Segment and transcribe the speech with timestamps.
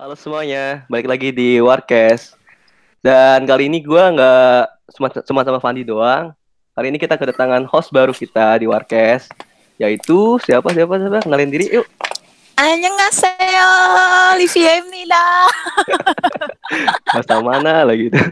[0.00, 2.32] Halo semuanya, balik lagi di Warkes.
[3.04, 4.88] Dan kali ini gue nggak
[5.28, 6.32] cuma sama Fandi doang.
[6.72, 9.28] Kali ini kita kedatangan host baru kita di Warkes,
[9.76, 11.84] yaitu siapa siapa siapa kenalin diri yuk.
[12.56, 13.72] Annyeonghaseyo,
[14.40, 15.24] Livia Emnila.
[17.12, 18.24] Bahasa mana lagi itu?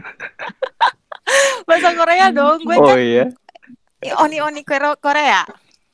[1.69, 3.25] Bahasa Korea dong, gue oh, kan iya.
[4.25, 5.45] Oni Oni Korea.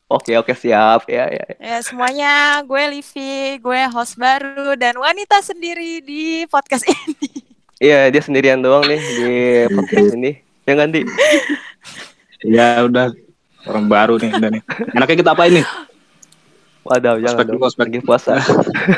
[0.05, 1.45] Oke oke siap ya ya.
[1.49, 1.57] ya.
[1.57, 7.41] Ya semuanya, gue Livi, gue host baru dan wanita sendiri di podcast ini.
[7.81, 9.33] Iya dia sendirian doang nih di
[9.73, 10.37] podcast ini.
[10.69, 11.01] Ya Di?
[12.45, 13.17] Ya udah
[13.65, 14.63] orang baru nih udah nih.
[14.93, 15.65] Enaknya kita apa ini?
[16.85, 17.57] Waduh jangan Ospek dong.
[17.57, 17.85] dulu, ospek.
[17.89, 18.33] Lagi puasa.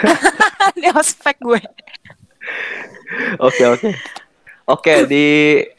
[0.84, 1.62] Di hospek gue.
[3.39, 3.89] Oke oke.
[4.67, 5.26] Oke di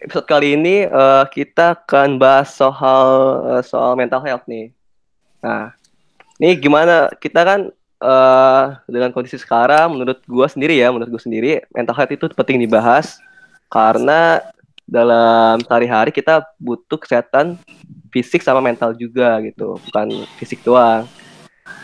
[0.00, 3.08] episode kali ini eh, kita akan bahas soal
[3.60, 4.72] eh, soal mental health nih.
[5.48, 5.72] Nah,
[6.36, 7.60] ini gimana kita kan
[8.04, 12.60] eh, dengan kondisi sekarang, menurut gua sendiri ya, menurut gua sendiri mental health itu penting
[12.60, 13.16] dibahas
[13.72, 14.44] karena
[14.84, 17.56] dalam sehari-hari kita butuh kesehatan
[18.12, 21.08] fisik sama mental juga gitu, bukan fisik doang.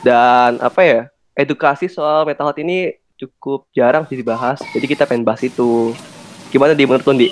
[0.05, 1.01] Dan apa ya,
[1.33, 5.97] edukasi soal mental health ini cukup jarang sih dibahas, jadi kita pengen bahas itu.
[6.53, 7.29] Gimana di menurut Di?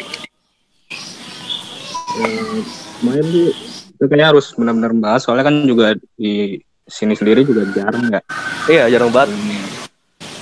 [2.12, 2.60] Eh,
[3.00, 3.71] Lumayan sih.
[4.02, 6.58] Itu kayaknya harus benar-benar bahas soalnya kan juga di
[6.90, 8.18] sini sendiri juga jarang ya.
[8.66, 9.30] Iya, jarang banget.
[9.30, 9.62] Hmm,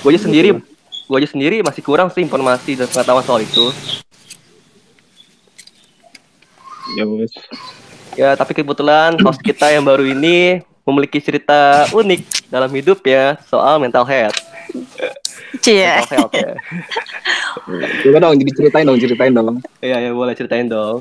[0.01, 3.69] Gue aja sendiri, gue aja sendiri masih kurang sih informasi dan pengetahuan soal itu.
[6.97, 7.29] Ya wes.
[8.17, 13.77] Ya, tapi kebetulan host kita yang baru ini memiliki cerita unik dalam hidup ya soal
[13.77, 14.41] mental health.
[15.61, 15.85] Cie.
[15.85, 16.57] Mental health ya.
[18.09, 19.61] Coba dong jadi ceritain dong, ceritain dong.
[19.85, 20.97] Iya, ya boleh ceritain dong.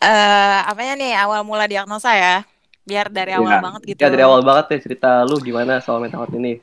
[0.00, 2.40] Eh, apanya nih awal mula diagnosa ya?
[2.88, 3.60] Biar dari awal Iya.
[3.60, 4.00] banget gitu.
[4.00, 6.56] Ya dari awal banget deh cerita lu gimana soal mental health ini.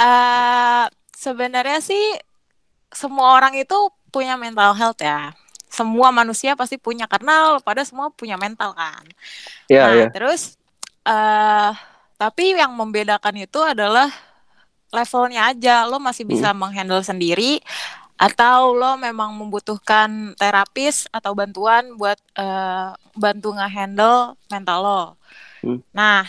[0.00, 2.00] Eh, sebenarnya sih
[2.88, 3.76] semua orang itu
[4.08, 5.36] punya mental health ya.
[5.68, 9.04] Semua manusia pasti punya karena pada semua punya mental kan.
[9.68, 10.06] Iya, nah, iya.
[10.08, 10.56] terus
[11.04, 11.72] eh
[12.16, 14.08] tapi yang membedakan itu adalah
[14.88, 15.84] levelnya aja.
[15.84, 17.60] Lo masih bisa menghandle sendiri
[18.18, 25.02] atau lo memang membutuhkan terapis atau bantuan buat eh, bantu ngehandle mental lo.
[25.62, 25.78] Hmm.
[25.94, 26.26] Nah,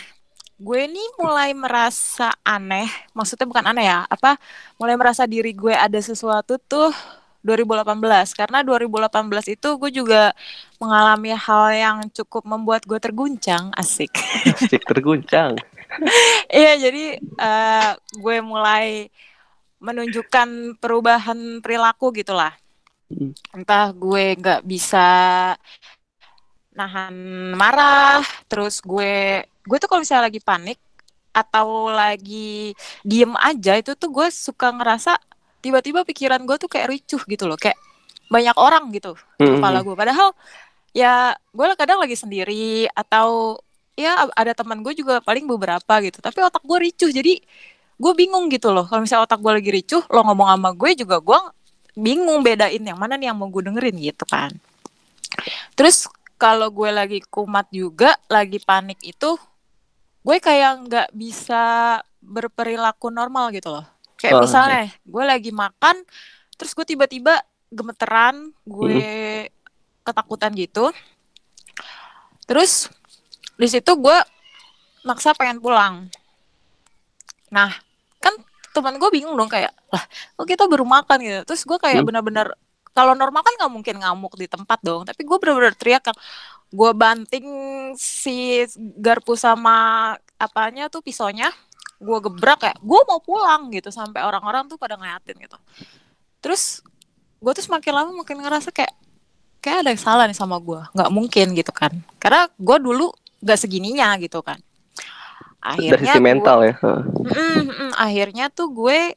[0.62, 2.86] gue ini mulai merasa aneh,
[3.18, 4.38] maksudnya bukan aneh ya, apa
[4.78, 6.94] mulai merasa diri gue ada sesuatu tuh
[7.42, 10.36] 2018 karena 2018 itu gue juga
[10.78, 14.14] mengalami hal yang cukup membuat gue terguncang, asik.
[14.46, 15.58] Asik terguncang.
[16.54, 19.10] Iya, jadi eh, gue mulai
[19.80, 22.54] menunjukkan perubahan perilaku gitulah.
[23.10, 23.34] Hmm.
[23.56, 25.08] Entah gue nggak bisa
[26.76, 27.16] nahan
[27.58, 30.80] marah, terus gue gue tuh kalau misalnya lagi panik
[31.30, 32.74] atau lagi
[33.04, 35.18] diem aja itu tuh gue suka ngerasa
[35.60, 37.76] tiba-tiba pikiran gue tuh kayak ricuh gitu loh, kayak
[38.30, 39.96] banyak orang gitu di Hmm, kepala gue.
[39.98, 40.30] Padahal
[40.94, 43.58] ya gue kadang lagi sendiri atau
[43.98, 46.22] ya ada teman gue juga paling beberapa gitu.
[46.22, 47.42] Tapi otak gue ricuh jadi
[48.00, 48.88] gue bingung gitu loh.
[48.88, 51.40] Kalau misalnya otak gue lagi ricuh, lo ngomong sama gue juga gue
[52.00, 54.56] bingung bedain yang mana nih yang mau gue dengerin gitu kan.
[55.76, 56.08] Terus
[56.40, 59.36] kalau gue lagi kumat juga, lagi panik itu,
[60.24, 63.86] gue kayak nggak bisa berperilaku normal gitu loh.
[64.16, 66.04] Kayak Oh, misalnya, gue lagi makan,
[66.56, 69.04] terus gue tiba-tiba gemeteran, gue
[70.08, 70.92] ketakutan gitu.
[72.48, 72.88] Terus
[73.60, 74.18] di situ gue
[75.04, 76.08] maksa pengen pulang.
[77.52, 77.72] Nah,
[78.19, 78.35] kan
[78.69, 80.03] teman gue bingung dong kayak, lah,
[80.38, 81.40] kok kita baru makan gitu.
[81.47, 82.07] Terus gue kayak Hmm.
[82.07, 82.47] benar-benar
[82.94, 85.07] kalau normal kan nggak mungkin ngamuk di tempat dong.
[85.07, 86.16] Tapi gue benar-benar teriak kan,
[86.69, 87.47] gue banting
[87.97, 91.50] si garpu sama apanya tuh pisaunya,
[91.97, 95.57] gue gebrak kayak, gue mau pulang gitu sampai orang-orang tuh pada ngeliatin gitu.
[96.40, 96.84] Terus
[97.40, 98.91] gue tuh semakin lama makin ngerasa kayak
[99.63, 103.12] kayak ada yang salah nih sama gue nggak mungkin gitu kan karena gue dulu
[103.44, 104.59] nggak segininya gitu kan
[105.60, 106.76] akhirnya sisi gue- mental ya.
[106.80, 109.14] Mm-mm, mm, akhirnya tuh gue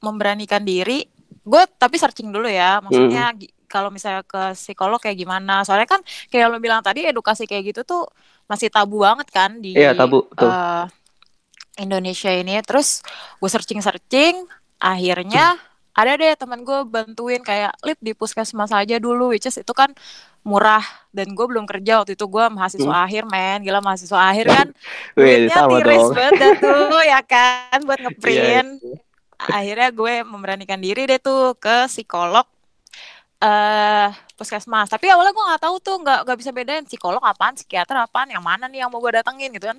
[0.00, 1.04] memberanikan diri.
[1.42, 5.62] Gue tapi searching dulu ya maksudnya gi- kalau misalnya ke psikolog kayak gimana.
[5.62, 8.02] Soalnya kan kayak lo bilang tadi edukasi kayak gitu tuh
[8.46, 10.84] masih tabu banget kan di Iya, tabu, eh,
[11.78, 12.58] Indonesia ini.
[12.66, 13.00] Terus
[13.38, 14.42] gue searching searching
[14.78, 15.54] akhirnya
[15.94, 19.90] ada deh teman gue bantuin kayak lip di puskesmas aja dulu which is itu kan
[20.46, 20.82] murah.
[21.12, 23.60] Dan gue belum kerja waktu itu gue mahasiswa akhir men.
[23.66, 24.66] Gila mahasiswa akhir kan
[25.16, 25.16] Hmm.
[25.16, 26.14] Duitnya tiris dong.
[26.16, 28.68] banget tuh ya kan buat Iya, ngeprint.
[29.50, 32.46] akhirnya gue memberanikan diri deh tuh ke psikolog
[33.40, 34.88] eh puskesmas.
[34.92, 38.44] Tapi awalnya gue nggak tahu tuh nggak nggak bisa bedain psikolog apaan psikiater apaan yang
[38.44, 39.78] mana nih yang mau gue datengin gitu kan.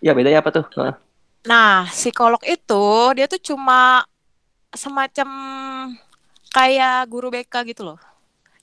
[0.00, 0.64] Ya bedanya apa tuh?
[1.48, 2.84] Nah, psikolog itu
[3.16, 4.04] dia tuh cuma
[4.74, 5.28] semacam
[6.50, 7.98] kayak guru BK gitu loh.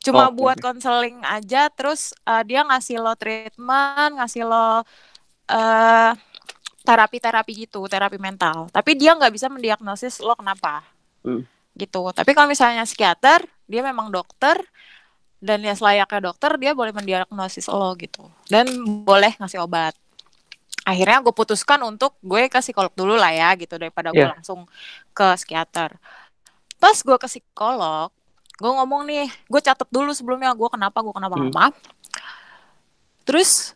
[0.04, 0.39] Cuma Oke.
[0.39, 4.83] buat konseling aja terus eh, dia ngasih lo treatment, ngasih lo
[5.48, 6.12] eh
[6.88, 8.71] terapi-terapi gitu, terapi mental.
[8.71, 10.88] Tapi dia nggak bisa mendiagnosis lo kenapa.
[11.27, 11.44] Hmm.
[11.75, 12.01] Gitu.
[12.15, 14.56] Tapi kalau misalnya psikiater, dia memang dokter
[15.38, 18.31] dan ya selayaknya dokter dia boleh mendiagnosis lo gitu.
[18.48, 18.71] Dan
[19.04, 19.92] boleh ngasih obat.
[20.88, 24.39] Akhirnya gue putuskan untuk gue ke psikolog dulu lah ya gitu daripada gue Iya.
[24.39, 24.63] langsung
[25.12, 26.00] ke psikiater.
[26.80, 28.07] Pas gue ke psikolog,
[28.56, 31.51] gue ngomong nih, gue catat dulu sebelumnya gue kenapa, gue kenapa, Hmm.
[31.51, 31.66] kenapa.
[33.28, 33.75] Terus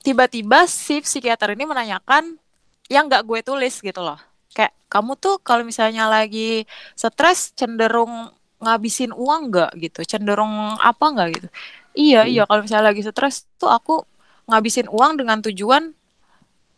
[0.00, 2.38] tiba-tiba si psikiater ini menanyakan
[2.86, 4.20] yang nggak gue tulis gitu loh.
[4.54, 6.62] Kayak kamu tuh kalau misalnya lagi
[6.94, 8.30] stres cenderung
[8.62, 11.48] ngabisin uang nggak gitu, cenderung apa nggak gitu.
[11.94, 12.30] Iya Hmm.
[12.30, 14.06] iya kalau misalnya lagi stres tuh aku
[14.46, 15.90] ngabisin uang dengan tujuan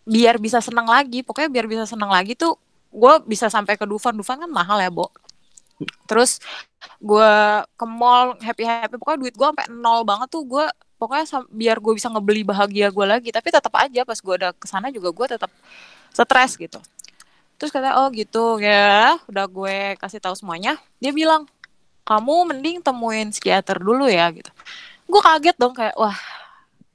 [0.07, 1.21] biar bisa senang lagi.
[1.27, 2.55] Pokoknya biar bisa senang lagi tuh
[2.95, 4.15] gue bisa sampai ke Dufan.
[4.15, 5.11] Dufan kan mahal ya, Bo.
[6.09, 6.41] Terus
[7.03, 7.33] gue
[7.77, 10.65] ke mall happy happy pokoknya duit gue sampai nol banget tuh gue
[10.97, 14.67] pokoknya biar gue bisa ngebeli bahagia gue lagi tapi tetap aja pas gue udah ke
[14.67, 15.51] sana juga gue tetap
[16.13, 16.81] stres gitu
[17.61, 21.45] terus kata oh gitu ya udah gue kasih tahu semuanya dia bilang
[22.07, 24.49] kamu mending temuin psikiater dulu ya gitu
[25.07, 26.17] gue kaget dong kayak wah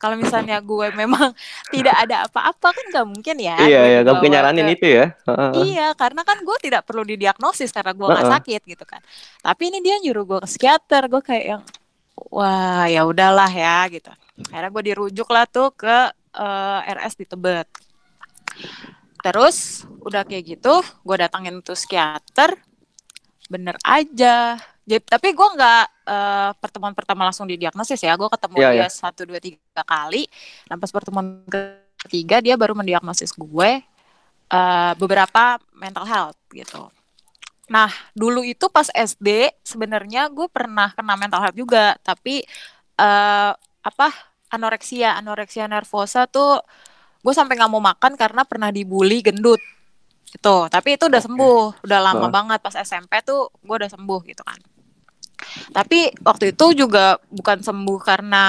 [0.02, 1.30] kalau misalnya gue memang
[1.74, 5.06] tidak ada apa-apa kan nggak mungkin ya Iya, iya, gak mungkin nyaranin ke- itu ya.
[5.52, 9.02] Iya, karena kan gue tidak perlu didiagnosis karena gue nggak sakit gitu kan.
[9.44, 11.62] Tapi ini dia nyuruh gue ke psikiater, gue kayak yang
[12.32, 14.12] wah ya udahlah ya gitu.
[14.50, 15.96] Akhirnya gue dirujuk lah tuh ke
[16.36, 17.68] eh, RS di Tebet.
[19.22, 22.58] Terus udah kayak gitu, gue datangin tuh psikiater,
[23.52, 24.58] bener aja.
[24.82, 28.88] Jadi, tapi gue nggak eh, pertemuan pertama langsung didiagnosis ya, gue ketemu Iya, dia iya.
[28.90, 30.26] satu dua tiga kali.
[30.66, 31.42] Dan pas pertemuan
[32.02, 33.70] ketiga dia baru mendiagnosis gue
[34.52, 36.90] eh, beberapa mental health gitu.
[37.72, 42.44] Nah, dulu itu pas SD sebenarnya gue pernah kena mental health juga, tapi
[43.00, 43.52] eh
[43.82, 44.08] apa
[44.52, 46.60] anoreksia, anoreksia nervosa tuh
[47.24, 49.62] gue sampai nggak mau makan karena pernah dibully gendut
[50.32, 50.68] gitu.
[50.68, 54.60] Tapi itu udah sembuh, udah lama banget pas SMP tuh gue udah sembuh gitu kan.
[55.72, 58.46] Tapi waktu itu juga bukan sembuh karena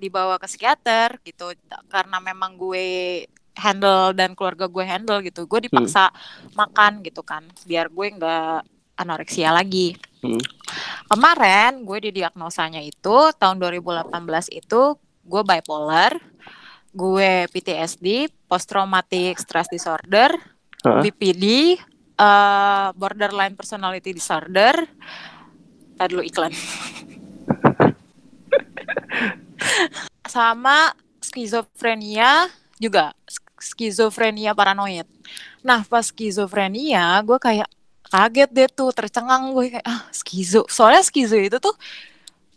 [0.00, 1.52] dibawa ke psikiater gitu,
[1.88, 3.24] karena memang gue
[3.56, 5.48] handle dan keluarga gue handle gitu.
[5.48, 6.12] Gue dipaksa
[6.52, 9.96] makan gitu kan, biar gue nggak anoreksia lagi.
[10.24, 10.40] Hmm.
[11.06, 14.12] Kemarin gue didiagnosanya itu tahun 2018
[14.50, 14.82] itu
[15.26, 16.16] gue bipolar,
[16.96, 20.32] gue PTSD, post traumatic stress disorder,
[20.82, 21.02] Hah?
[21.04, 21.76] BPD,
[22.16, 24.86] eh, borderline personality disorder.
[25.96, 26.52] Tadi dulu iklan.
[30.28, 30.92] Sama
[31.24, 33.16] skizofrenia juga
[33.56, 35.08] skizofrenia paranoid.
[35.64, 37.68] Nah, pas skizofrenia gue kayak
[38.06, 40.68] kaget deh tuh, tercengang gue kayak ah skizo.
[40.68, 41.72] Soalnya skizo itu tuh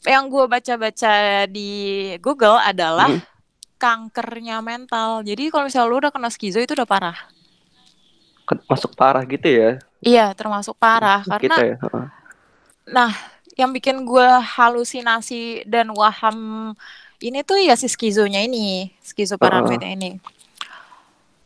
[0.06, 1.72] yang gue baca-baca di
[2.20, 3.24] Google adalah Hmm.
[3.80, 5.24] kankernya mental.
[5.24, 7.18] Jadi kalau misalnya lu udah kena skizo itu udah parah.
[8.68, 9.80] Masuk parah gitu ya.
[10.04, 11.78] Iya, termasuk parah karena Kita ya.
[12.90, 13.12] Nah,
[13.60, 14.28] yang bikin gue
[14.58, 16.72] halusinasi dan waham
[17.20, 20.16] ini tuh ya si skizonya ini, skizo paranoidnya ini.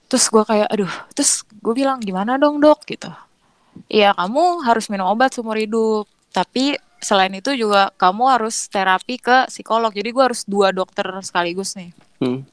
[0.06, 3.10] Terus gue kayak, aduh, terus gue bilang gimana dong dok gitu.
[3.89, 9.50] Iya kamu harus minum obat seumur hidup, tapi selain itu juga kamu harus terapi ke
[9.50, 9.89] psikolog.
[9.89, 11.89] Jadi gue harus dua dokter sekaligus nih.
[12.22, 12.46] Hmm.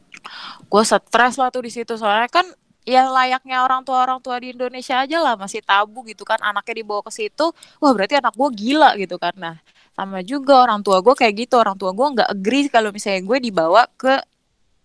[0.73, 2.49] Gue stres lah tuh di situ soalnya kan
[2.89, 6.81] ya layaknya orang tua orang tua di Indonesia aja lah masih tabu gitu kan anaknya
[6.81, 9.57] dibawa ke situ wah berarti anak gue gila gitu kan nah
[9.93, 13.39] sama juga orang tua gue kayak gitu orang tua gue nggak agree kalau misalnya gue
[13.41, 14.15] dibawa ke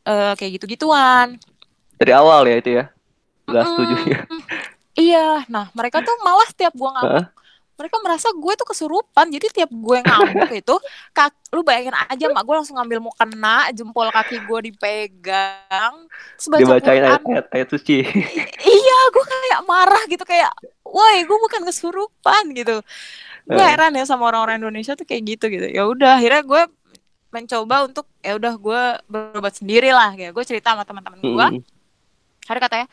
[0.06, 1.40] eh, kayak gitu gituan
[1.96, 2.86] Dari awal ya itu ya.
[3.48, 4.22] Gak setuju ya.
[5.08, 7.35] iya nah mereka tuh malah setiap gue ngamuk
[7.76, 10.76] mereka merasa gue tuh kesurupan jadi tiap gue ngamuk itu
[11.12, 15.96] kak lu bayangin aja mak gue langsung ngambil mau kena jempol kaki gue dipegang
[16.40, 18.00] Dibacain ayat, ayat, ayat suci.
[18.80, 20.52] iya gue kayak marah gitu kayak
[20.84, 22.80] woi gue bukan kesurupan gitu
[23.46, 23.70] gue Eh.
[23.70, 26.64] heran ya sama orang-orang Indonesia tuh kayak gitu gitu ya udah akhirnya gue
[27.30, 31.62] mencoba untuk ya udah gue berobat sendiri lah kayak gue cerita sama teman-teman gue Hmm.
[32.46, 32.88] hari katanya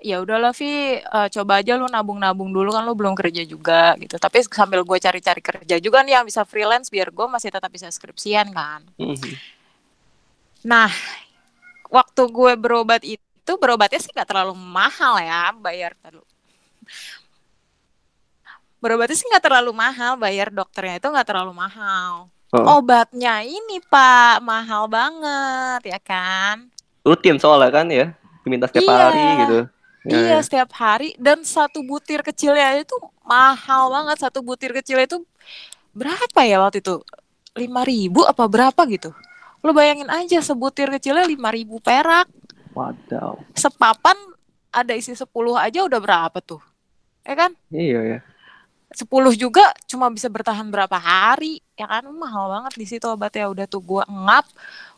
[0.00, 4.16] ya udahlah Vi eh, coba aja lu nabung-nabung dulu kan lu belum kerja juga gitu
[4.16, 7.86] tapi sambil gue cari-cari kerja juga nih yang bisa freelance biar gue masih tetap bisa
[7.88, 9.16] skripsian kan Hmm.
[10.60, 10.92] Nah,
[11.88, 16.20] waktu gue berobat itu berobatnya sih nggak terlalu mahal ya, bayar dulu.
[18.80, 22.28] Berobatnya sih nggak terlalu mahal, bayar dokternya itu nggak terlalu mahal.
[22.52, 22.76] Oh.
[22.76, 26.68] Obatnya ini Pak mahal banget ya kan?
[27.08, 28.12] Rutin soalnya kan ya.
[28.44, 28.96] Diminta setiap Iya.
[29.00, 29.58] hari gitu.
[30.06, 30.44] Ya, iya ya.
[30.44, 31.12] setiap hari.
[31.20, 34.16] Dan satu butir kecilnya itu mahal banget.
[34.24, 35.20] Satu butir kecil itu
[35.92, 37.02] berapa ya waktu itu?
[37.58, 39.10] lima ribu apa berapa gitu?
[39.60, 42.30] Lo bayangin aja sebutir kecilnya lima ribu perak.
[42.70, 43.34] Wadaw.
[43.58, 44.14] sepapan
[44.70, 45.26] ada isi 10
[45.58, 46.62] aja udah berapa tuh?
[47.26, 47.50] Ya kan?
[47.74, 48.18] Iya ya.
[48.94, 51.58] 10 juga cuma bisa bertahan berapa hari.
[51.74, 52.06] Ya kan?
[52.14, 53.50] Mahal banget di situ obatnya.
[53.50, 54.46] Udah tuh gua ngap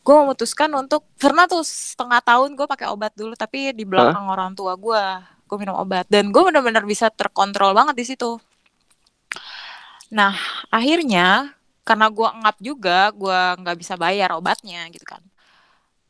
[0.03, 4.53] gue memutuskan untuk pernah tuh setengah tahun gue pakai obat dulu tapi di belakang orang
[4.59, 6.09] tua gua gue minum obat.
[6.11, 8.41] Dan gue benar-benar bisa terkontrol banget di situ.
[10.13, 10.37] Nah
[10.69, 15.23] akhirnya karena gua ngap juga gua nggak bisa bayar obatnya gitu kan.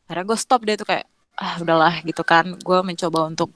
[0.06, 1.06] Akhirnya gue stop deh tuh kayak
[1.38, 2.58] ah udahlah gitu kan.
[2.60, 3.50] Gue mencoba untuk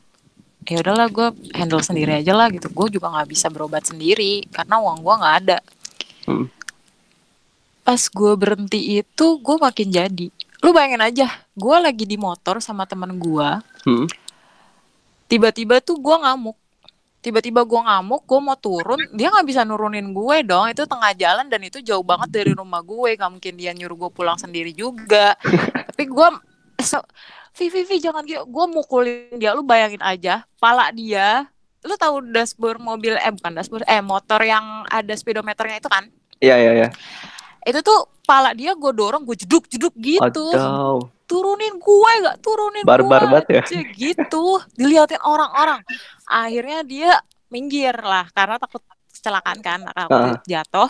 [0.66, 2.66] ya udahlah gue handle sendiri aja lah gitu.
[2.72, 5.58] Gue juga nggak bisa berobat sendiri karena uang gue nggak ada.
[6.26, 6.46] Hmm.
[7.86, 10.26] Pas gue berhenti itu gue makin jadi.
[10.66, 13.48] Lu bayangin aja gue lagi di motor sama temen gue
[13.86, 14.10] Hmm.
[15.30, 16.58] tiba-tiba tuh gue ngamuk.
[17.22, 20.66] Tiba-tiba gue ngamuk gue mau turun dia nggak bisa nurunin gue dong.
[20.66, 23.14] Itu tengah jalan dan itu jauh banget dari rumah gue.
[23.14, 25.38] Gak mungkin dia nyuruh gue pulang sendiri juga.
[25.94, 26.28] Tapi gue
[26.82, 26.98] so,
[27.54, 28.42] Vivi, Vivi jangan gitu.
[28.50, 29.54] Gue mukulin dia.
[29.54, 31.46] Lu bayangin aja pala dia.
[31.86, 36.10] Lu tahu dashboard mobil eh bukan dashboard eh motor yang ada speedometernya itu kan?
[36.42, 36.88] Iya iya iya.
[37.66, 40.54] Itu tuh pala dia gue dorong gue jeduk jeduk gitu.
[40.54, 41.02] Wadaw.
[41.26, 43.82] turunin gue gak turunin Barbar banget ya.
[43.98, 44.62] gitu.
[44.78, 45.82] Diliatin orang-orang.
[46.30, 47.10] Akhirnya dia
[47.50, 48.78] minggir lah karena takut
[49.10, 50.86] kecelakaan kan takut jatuh.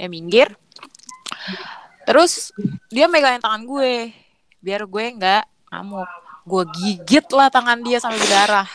[0.00, 0.56] Ya minggir.
[2.08, 2.56] Terus
[2.88, 4.16] dia megangin tangan gue
[4.64, 6.08] biar gue nggak ngamuk.
[6.48, 8.68] Gue gigit lah tangan dia sampai berdarah.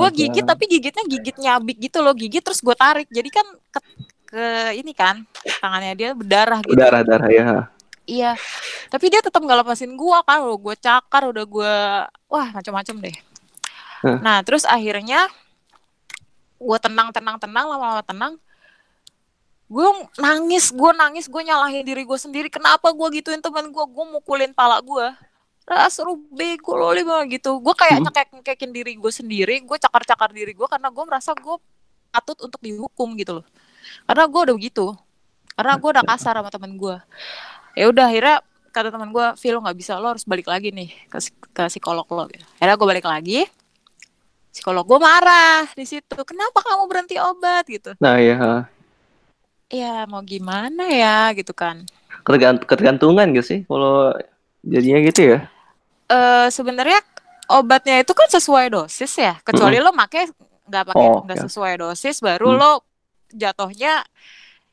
[0.00, 3.08] Gue gigit tapi gigitnya gigit nyabik gitu loh gigit terus gue tarik.
[3.12, 3.44] Jadi kan
[4.28, 5.24] ke, ini kan
[5.64, 7.48] tangannya dia berdarah gitu Darah darah ya.
[8.08, 8.32] Iya,
[8.88, 11.74] tapi dia tetap nggak lepasin gua kan, lo gue cakar udah gua,
[12.28, 13.16] wah macam-macam deh.
[14.04, 14.16] Hah.
[14.20, 15.28] Nah terus akhirnya
[16.56, 18.32] gua tenang tenang tenang lama-lama tenang,
[19.68, 24.04] gue nangis gue nangis gue nyalahin diri gue sendiri kenapa gue gituin teman gue gue
[24.16, 25.12] mukulin pala gue
[25.68, 28.08] ras seru bego lo lima gitu gue kayak Hmm.
[28.08, 31.56] nyekek nyekekin diri gue sendiri gue cakar cakar diri gue karena gue merasa gue
[32.08, 33.46] patut untuk dihukum gitu loh
[34.04, 34.86] karena gue udah begitu
[35.52, 36.96] karena gue udah kasar sama temen gue
[37.72, 38.36] ya udah akhirnya
[38.68, 41.18] kata teman gue Phil lo nggak bisa lo harus balik lagi nih ke,
[41.50, 42.44] ke psikolog lo gitu.
[42.56, 43.40] akhirnya gue balik lagi
[44.48, 48.66] psikolog gue marah di situ kenapa kamu berhenti obat gitu Nah ya.
[49.68, 51.84] ya mau gimana ya gitu kan
[52.22, 54.12] Ketergant ketergantungan gak sih kalau
[54.60, 55.38] jadinya gitu ya?
[56.06, 57.00] eh sebenarnya
[57.48, 60.28] obatnya itu kan sesuai dosis ya kecuali lo make
[60.64, 61.44] nggak pakai Oh, nggak oke.
[61.48, 62.58] sesuai dosis baru Hmm.
[62.58, 62.72] lo
[63.30, 64.04] jatuhnya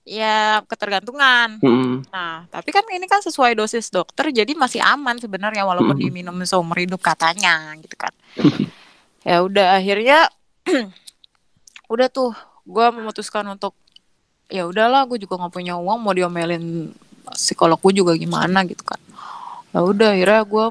[0.06, 2.06] ya ketergantungan Hmm.
[2.10, 6.04] nah tapi kan ini kan sesuai dosis dokter jadi masih aman sebenarnya walaupun Hmm.
[6.04, 8.14] diminum seumur hidup katanya gitu kan
[9.22, 10.30] ya udah akhirnya
[11.90, 13.74] udah tuh gue memutuskan untuk
[14.46, 16.94] ya udahlah gue juga nggak punya uang mau diomelin
[17.34, 19.02] psikolog gue juga gimana gitu kan
[19.74, 20.66] ya udah akhirnya gue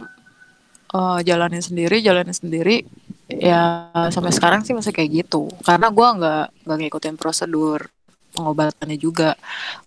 [0.94, 2.86] eh, jalanin sendiri jalanin sendiri
[3.30, 7.88] ya sampai sekarang sih masih kayak gitu karena gue nggak nggak ngikutin prosedur
[8.36, 9.38] pengobatannya juga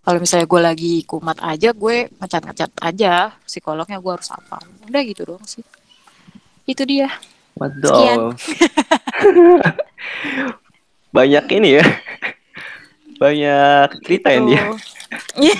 [0.01, 4.57] kalau misalnya gue lagi kumat aja gue ngecat ngecat aja psikolognya gue harus apa
[4.89, 5.61] udah gitu doang sih
[6.67, 7.07] itu dia.
[7.55, 8.35] Waduh.
[11.15, 11.85] Banyak ini ya.
[13.17, 14.63] Banyak cerita ya dia.
[15.39, 15.55] Iya.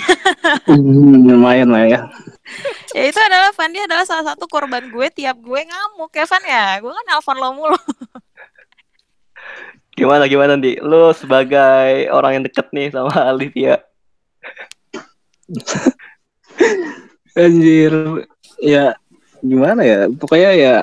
[0.68, 2.00] Hmm, lumayan lah ya.
[2.96, 6.66] ya itu adalah Fandi adalah salah satu korban gue tiap gue ngamuk ya Van ya
[6.80, 7.78] gue kan nelfon lo mulu
[9.98, 10.78] Gimana gimana di?
[10.78, 13.82] Lu sebagai orang yang deket nih sama Alivia.
[17.34, 17.92] Anjir,
[18.62, 18.94] ya
[19.42, 20.06] gimana ya?
[20.06, 20.74] Pokoknya ya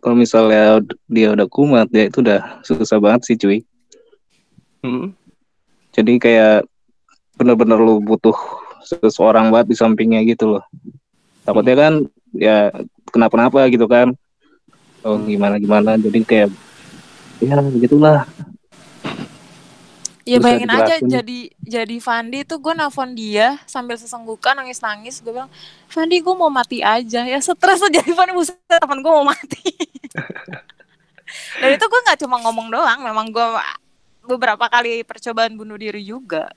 [0.00, 0.80] kalau misalnya
[1.12, 3.60] dia udah kumat ya itu udah susah banget sih cuy.
[4.80, 5.12] Hmm.
[5.92, 6.64] Jadi kayak
[7.36, 8.36] bener-bener lu butuh
[8.84, 10.64] seseorang banget di sampingnya gitu loh.
[11.44, 11.92] Takutnya kan
[12.36, 12.70] ya
[13.10, 14.12] kenapa-napa gitu kan.
[15.02, 15.96] Oh gimana gimana.
[15.96, 16.50] Jadi kayak
[17.38, 18.26] ya gitulah.
[20.28, 25.32] ya bayangin aja jadi jadi Fandi tuh gue nelfon dia sambil sesenggukan nangis nangis gue
[25.32, 25.48] bilang
[25.88, 27.24] Fandi gue mau mati aja.
[27.24, 27.88] Ya stres aja.
[28.04, 29.72] Jadi Fandi buset teman gue mau mati.
[31.60, 33.00] Dan itu gue nggak cuma ngomong doang.
[33.00, 33.46] Memang gue
[34.28, 36.52] beberapa kali percobaan bunuh diri juga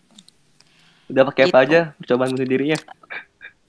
[1.12, 1.66] Udah pakai apa Gitu.
[1.68, 2.80] aja percobaan bunuh dirinya?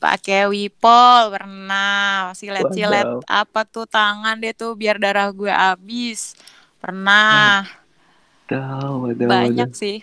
[0.02, 3.22] pakai wipol pernah silet-silet Wadaw.
[3.22, 6.34] apa tuh tangan dia tuh biar darah gue habis
[6.82, 7.62] pernah
[9.14, 10.02] banyak sih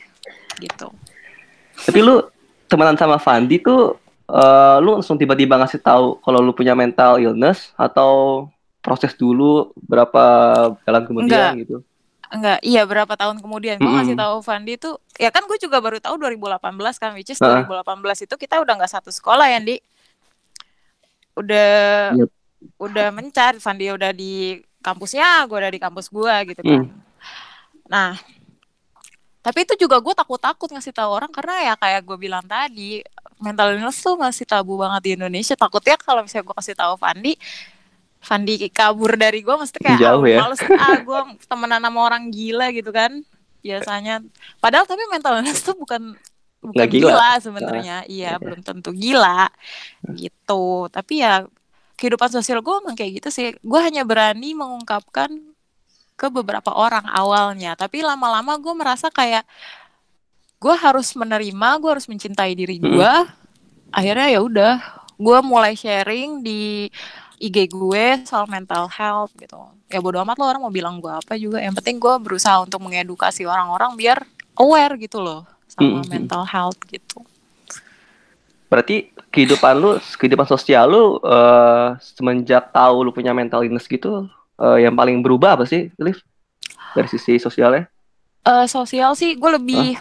[0.57, 0.87] gitu
[1.79, 2.23] Tapi lu
[2.67, 7.75] temenan sama Fandi tuh eh, lu langsung tiba-tiba ngasih tahu kalau lu punya mental illness
[7.75, 8.47] atau
[8.79, 10.23] proses dulu berapa
[10.87, 11.67] jalan kemudian Enggak.
[11.67, 11.75] gitu.
[12.29, 15.97] Enggak, iya berapa tahun kemudian gue ngasih tahu Fandi tuh ya kan gue juga baru
[15.97, 16.61] tahu 2018
[17.01, 17.65] kan which is Heeh.
[17.65, 17.89] 2018
[18.29, 19.81] itu kita udah nggak satu sekolah ya Di
[21.33, 21.69] udah
[22.19, 22.29] Yep.
[22.77, 26.89] udah mencar Fandi udah di kampusnya gue udah di kampus gue gitu kan Hmm.
[27.87, 28.13] nah
[29.39, 32.99] tapi itu juga gue takut-takut ngasih tahu orang karena ya kayak gue bilang tadi
[33.39, 37.33] mental illness tuh masih tabu banget di Indonesia takutnya kalau misalnya gue kasih tahu Fandi
[38.19, 40.37] Fandi kabur dari gue mesti kayak Jauh ah, ya.
[40.43, 43.23] males ah gue temenan sama orang gila gitu kan
[43.63, 44.23] biasanya.
[44.59, 46.15] Padahal tapi mental illness tuh bukan
[46.59, 47.11] bukan Nggak gila.
[47.15, 47.97] gila, sebenarnya.
[48.11, 49.47] Iya belum tentu gila
[50.15, 50.91] gitu.
[50.91, 51.47] Tapi ya
[51.95, 53.55] kehidupan sosial gue emang kayak gitu sih.
[53.63, 55.31] Gue hanya berani mengungkapkan
[56.19, 57.79] ke beberapa orang awalnya.
[57.79, 59.47] Tapi lama-lama gue merasa kayak
[60.59, 63.13] gue harus menerima gue harus mencintai diri gue
[63.95, 64.73] akhirnya ya udah
[65.15, 66.91] gue mulai sharing di
[67.39, 69.55] IG gue soal mental health gitu
[69.87, 72.83] ya bodo amat lo orang mau bilang gue apa juga yang penting gue berusaha untuk
[72.83, 74.17] mengedukasi orang-orang biar
[74.59, 76.11] aware gitu loh sama Mm-mm.
[76.11, 77.23] mental health gitu
[78.69, 84.29] Berarti kehidupan lu, kehidupan sosial lu eh, semenjak tahu lu punya mental illness gitu,
[84.61, 86.21] eh, yang paling berubah apa sih, Liv?
[86.93, 87.89] Dari sisi sosialnya?
[88.45, 89.97] Eh, sosial sih gue lebih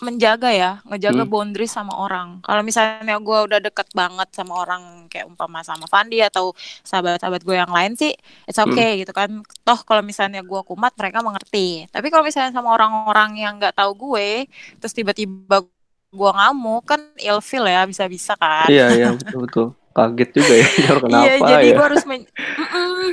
[0.00, 1.32] menjaga ya, ngejaga Hmm.
[1.32, 2.40] boundaries sama orang.
[2.40, 7.56] Kalau misalnya gue udah deket banget sama orang kayak umpama sama Fandi atau sahabat-sahabat gue
[7.56, 8.12] yang lain sih,
[8.44, 8.72] it's Hmm.
[8.72, 9.28] okay gitu kan.
[9.60, 11.84] Toh kalau misalnya gue kumat mereka mengerti.
[11.88, 14.48] Tapi kalau misalnya sama orang-orang yang nggak tahu gue,
[14.80, 15.64] terus tiba-tiba
[16.10, 18.66] gue ngamuk kan ilfeel ya bisa-bisa kan.
[18.66, 19.76] Iya, iya, betul-betul.
[19.90, 20.66] Kaget juga ya,
[21.02, 21.76] kenapa Iya, jadi ya?
[21.76, 23.10] gue harus men- Mm-mm.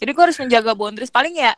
[0.00, 1.12] jadi gue harus menjaga boundaries.
[1.12, 1.52] Paling ya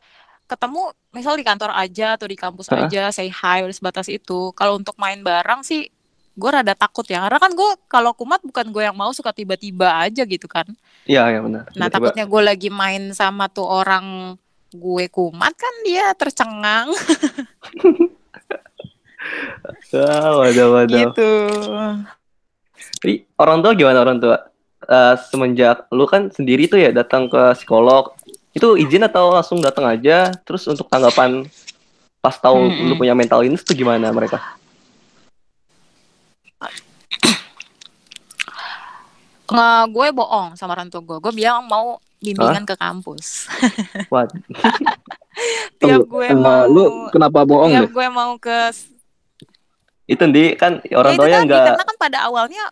[0.44, 2.84] ketemu misal di kantor aja atau di kampus Hah?
[2.84, 4.52] aja, say hi udah sebatas itu.
[4.52, 5.88] Kalau untuk main bareng sih
[6.32, 10.00] gue rada takut ya, karena kan gue kalau kumat bukan gue yang mau suka tiba-tiba
[10.00, 10.64] aja gitu kan.
[11.04, 11.68] Iya, iya benar.
[11.72, 14.36] Nah Tiba-tiba- takutnya gue lagi main sama tuh orang
[14.72, 16.88] gue kumat kan dia tercengang
[19.92, 20.98] Ah, waduh, waduh.
[20.98, 21.30] gitu.
[22.98, 24.36] Jadi orang tua gimana orang tua?
[24.82, 28.16] Eh, semenjak lu kan sendiri tuh ya datang ke psikolog,
[28.52, 30.30] itu izin atau langsung datang aja?
[30.44, 31.44] Terus untuk tanggapan
[32.18, 32.86] pas tahu Mm-mm.
[32.86, 34.38] lu punya mental illness tuh gimana mereka?
[39.44, 41.18] Nggak, gue bohong sama orang tua gue.
[41.18, 43.50] Gue bilang mau bimbingan ke kampus.
[44.12, 44.24] Wah,
[45.76, 47.90] Tiap gue Eh, mau lu kenapa bohong tiap deh?
[47.90, 48.70] gue mau ke
[50.04, 52.64] itu di kan orang Ya, tuanya tadi, enggak karena kan pada awalnya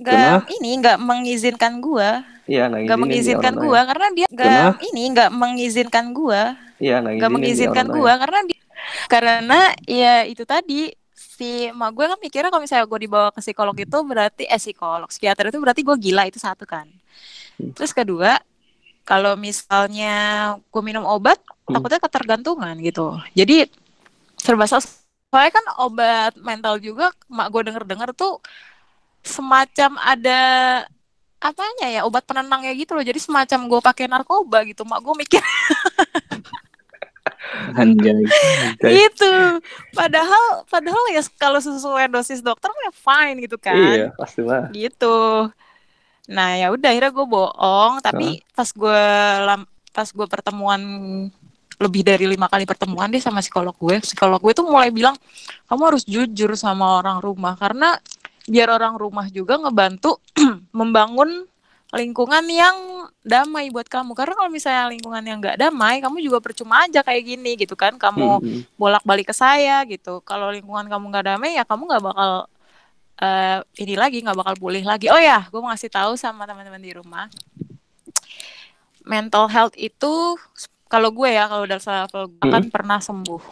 [0.00, 4.82] nggak ini nggak mengizinkan gua iya nggak mengizinkan gua karena dia nggak Kenapa?
[4.90, 6.42] ini nggak mengizinkan gua.
[6.82, 8.60] Iya nggak mengizinkan gua karena dia
[9.06, 13.76] karena ya itu tadi si mak gue kan mikirnya kalau misalnya gue dibawa ke psikolog
[13.76, 16.88] itu berarti eh psikolog psikiater itu berarti gue gila itu satu kan
[17.60, 17.76] Hmm.
[17.76, 18.40] terus kedua
[19.04, 20.16] kalau misalnya
[20.64, 21.36] gue minum obat
[21.68, 21.76] Hmm.
[21.76, 23.68] takutnya ketergantungan gitu jadi
[24.36, 24.80] serba salah
[25.28, 28.40] soalnya kan obat mental juga mak gue denger dengar tuh
[29.20, 30.40] semacam ada
[31.40, 33.02] apanya ya obat penenangnya gitu loh.
[33.02, 35.42] Jadi semacam gue pakai narkoba gitu mak gue mikir.
[37.80, 38.22] Anjay.
[38.78, 39.32] Gitu.
[39.96, 43.74] Padahal padahal ya kalau sesuai dosis dokter ya fine gitu kan.
[43.74, 44.68] Iya pasti lah.
[44.70, 45.48] gitu.
[46.30, 47.92] Nah ya udah akhirnya gue bohong.
[48.04, 49.02] Tapi pas gue
[49.90, 50.80] pas gue pertemuan
[51.80, 55.16] lebih dari lima kali pertemuan deh sama psikolog gue psikolog gue tuh mulai bilang
[55.64, 57.56] kamu harus jujur sama orang rumah.
[57.56, 57.96] Karena
[58.48, 60.16] biar orang rumah juga ngebantu
[60.78, 61.44] membangun
[61.90, 62.76] lingkungan yang
[63.26, 67.22] damai buat kamu karena kalau misalnya lingkungan yang nggak damai kamu juga percuma aja kayak
[67.26, 68.62] gini gitu kan kamu Mm-mm.
[68.78, 70.22] bolak-balik ke saya gitu.
[70.22, 72.30] Kalau lingkungan kamu nggak damai ya kamu nggak bakal
[73.18, 75.10] eh, ini lagi nggak bakal pulih lagi.
[75.10, 77.26] Oh ya, gue mau ngasih tahu sama teman-teman di rumah.
[79.02, 80.38] Mental health itu
[80.86, 83.42] kalau gue ya kalau udah level gue akan pernah sembuh.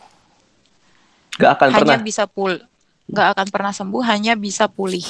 [1.38, 2.06] Gak akan hanya pernah.
[2.06, 2.58] bisa pul
[3.08, 5.04] nggak akan pernah sembuh, hanya bisa pulih.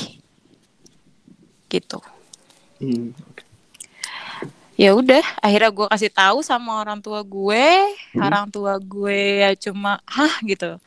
[1.66, 1.98] Gitu.
[2.78, 3.10] Hmm.
[4.78, 7.66] ya udah akhirnya gue kasih tahu sama orang tua gue
[8.14, 8.22] Hmm.
[8.22, 10.78] orang tua gue ya cuma hah gitu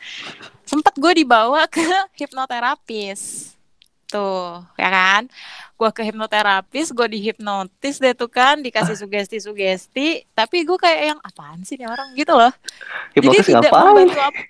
[0.63, 1.83] sempat gue dibawa ke
[2.15, 3.51] hipnoterapis
[4.07, 5.27] tuh ya kan
[5.75, 11.19] gue ke hipnoterapis gue dihipnotis deh tuh kan dikasih sugesti sugesti tapi gue kayak yang
[11.19, 12.55] apaan sih nih orang gitu loh
[13.11, 14.07] Hipnotis jadi tidak ngapain?
[14.07, 14.41] membantu apa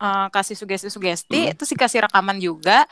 [0.00, 1.54] Eh, kasih sugesti-sugesti Hmm.
[1.54, 2.88] terus dikasih rekaman juga.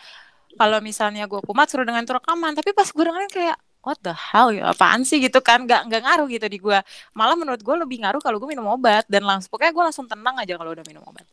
[0.61, 2.53] Kalau misalnya gue kumat suruh dengan itu rekaman.
[2.53, 4.69] Tapi pas gue dengerin kayak what the hell ya?
[4.69, 5.17] Apaan sih?
[5.17, 5.65] gitu kan.
[5.65, 6.77] Nggak nggak ngaruh gitu di gue
[7.17, 9.09] malah menurut gue lebih ngaruh kalau gue minum obat.
[9.09, 11.25] Dan langsung pokoknya gue langsung tenang aja kalau udah minum obat.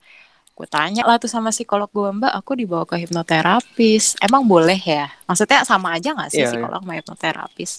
[0.55, 4.15] Gue tanya lah tuh sama psikolog gue mbak aku dibawa ke hipnoterapis.
[4.23, 5.11] Emang boleh ya?
[5.27, 6.51] Maksudnya sama aja nggak sih Iya, iya.
[6.55, 7.71] psikolog sama hipnoterapis?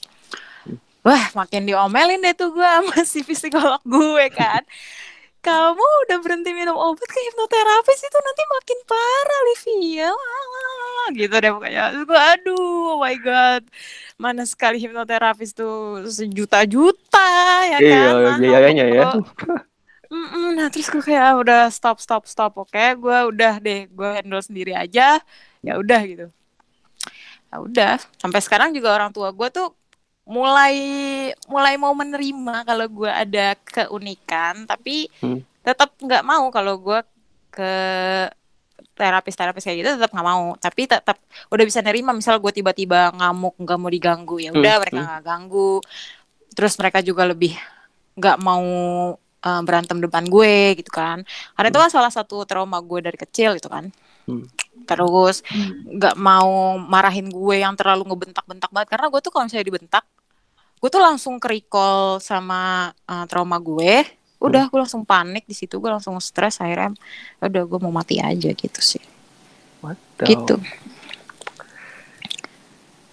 [1.01, 4.61] Wah makin diomelin deh tuh gue sama si psikolog gue kan
[5.47, 10.11] kamu udah berhenti minum obat ke hipnoterapis itu nanti makin parah Livia.
[11.15, 11.83] Gitu deh pokoknya.
[11.95, 13.63] Terus gue aduh oh my god.
[14.19, 16.03] Mana sekali hipnoterapis tuh?
[16.11, 17.31] Sejuta-juta
[17.71, 18.13] ya Iya, kan?
[18.27, 19.05] Mana biayanya ya.
[19.15, 19.31] kok-
[20.07, 22.53] Mm-mm, nah terus gue kayak ah, udah stop stop stop.
[22.59, 25.23] Oke gue udah deh gue handle sendiri aja.
[25.63, 26.27] Ya udah gitu.
[27.51, 29.71] Ya udah sampai sekarang juga orang tua gue tuh
[30.27, 30.75] mulai
[31.47, 35.41] mulai mau menerima kalau gue ada keunikan tapi Hmm.
[35.63, 36.99] tetap nggak mau kalau gue
[37.49, 37.73] ke
[38.97, 41.17] terapis terapis kayak gitu tetap nggak mau tapi tetap
[41.53, 45.09] udah bisa nerima misal gue tiba-tiba ngamuk nggak mau diganggu ya udah Hmm, mereka hmm.
[45.09, 45.73] nggak ganggu
[46.57, 47.53] terus mereka juga lebih
[48.17, 48.67] nggak mau
[49.17, 51.23] eh, berantem depan gue gitu kan
[51.55, 53.93] karena itu kan salah satu trauma gue dari kecil gitu kan
[54.27, 54.43] Hmm.
[54.91, 55.47] terus
[55.87, 60.03] nggak mau marahin gue yang terlalu ngebentak-bentak banget karena gue tuh kalau misalnya dibentak
[60.77, 64.05] gue tuh langsung ke recall sama eh, trauma gue.
[64.37, 66.93] Udah gue langsung panik di situ gue langsung stres akhirnya
[67.41, 69.01] "Ya udah gue mau mati aja gitu sih.
[69.81, 70.55] What the- gitu.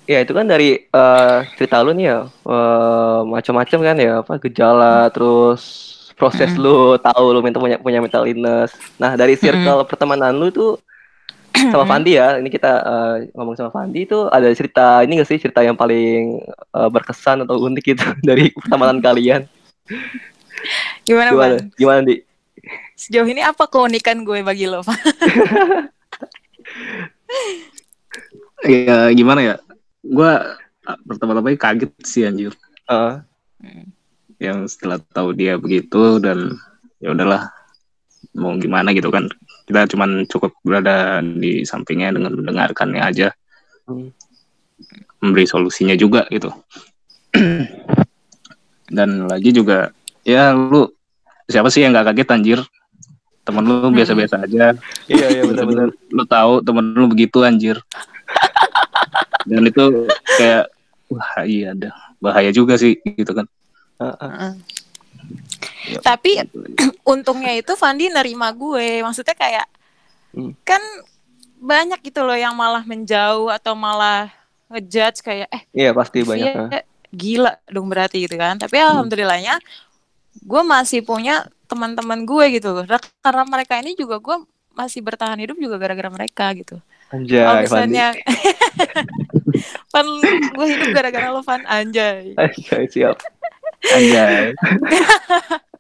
[0.04, 5.08] Ya itu kan dari eh, cerita lu nih ya eh, macam-macam kan ya apa gejala
[5.10, 5.62] terus
[6.14, 6.60] proses Mm.
[6.62, 8.76] lu tahu lu mental punya punya mental illness.
[9.00, 10.76] Nah dari circle pertemanan lu tuh
[11.72, 15.40] sama Fandi ya ini kita eh, ngomong sama Fandi itu ada cerita ini gak sih
[15.40, 19.48] cerita yang paling eh, berkesan atau unik gitu dari pertemanan kalian?
[21.04, 21.60] gimana Gimana?
[21.60, 21.72] Van?
[21.76, 22.16] Gimana di?
[22.94, 24.80] sejauh ini apa keunikan gue bagi lo
[28.64, 29.56] ya gimana ya
[30.00, 30.56] gua
[30.88, 33.16] ah, pertama-tama kaget sih anjir Eh,
[34.44, 36.60] yang setelah tahu dia begitu dan
[37.00, 37.48] ya udahlah
[38.36, 39.32] mau gimana gitu kan
[39.64, 43.30] kita cuman cukup berada di sampingnya dengan mendengarkannya aja.
[43.84, 44.16] Hmm.
[45.24, 46.52] memberi solusinya juga gitu.
[48.96, 49.92] Dan lagi juga
[50.28, 50.92] ya lu
[51.48, 52.60] siapa sih yang nggak kaget anjir?
[53.44, 53.96] Temen lu Hmm.
[53.96, 54.76] biasa-biasa aja.
[55.08, 55.96] Iya iya benar-benar.
[56.12, 57.80] lu tahu temen lu begitu anjir.
[59.48, 60.08] Dan itu
[60.40, 60.72] kayak
[61.12, 61.92] wah iya ada
[62.24, 63.48] bahaya juga sih gitu kan.
[64.00, 64.60] Heeh.
[65.86, 66.64] Ya, tapi gitu.
[67.04, 69.68] untungnya itu Fandi nerima gue maksudnya kayak
[70.32, 70.58] Hmm.
[70.62, 70.82] kan
[71.56, 74.34] banyak gitu loh yang malah menjauh atau malah
[74.68, 76.50] ngejudge kayak eh Iya pasti banyak.
[76.52, 76.74] Hmm.
[76.74, 76.84] eh.
[77.10, 79.62] gila dong berarti gitu kan tapi alhamdulillahnya
[80.42, 84.42] gue masih punya teman-teman gue gitu Ra- karena mereka ini juga gue
[84.72, 88.06] masih bertahan hidup juga gara-gara mereka gitu Anjay kalau misalnya
[89.94, 90.08] Van
[90.50, 93.22] gue hidup gara-gara lo Van anjay Anjay siap.
[93.86, 94.58] anjay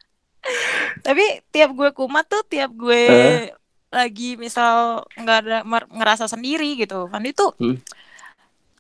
[1.02, 3.48] tapi tiap gue kumat tuh tiap gue Eh.
[3.90, 7.06] lagi misal nggak ada ngerasa sendiri gitu.
[7.08, 7.78] Fandi tuh Hmm.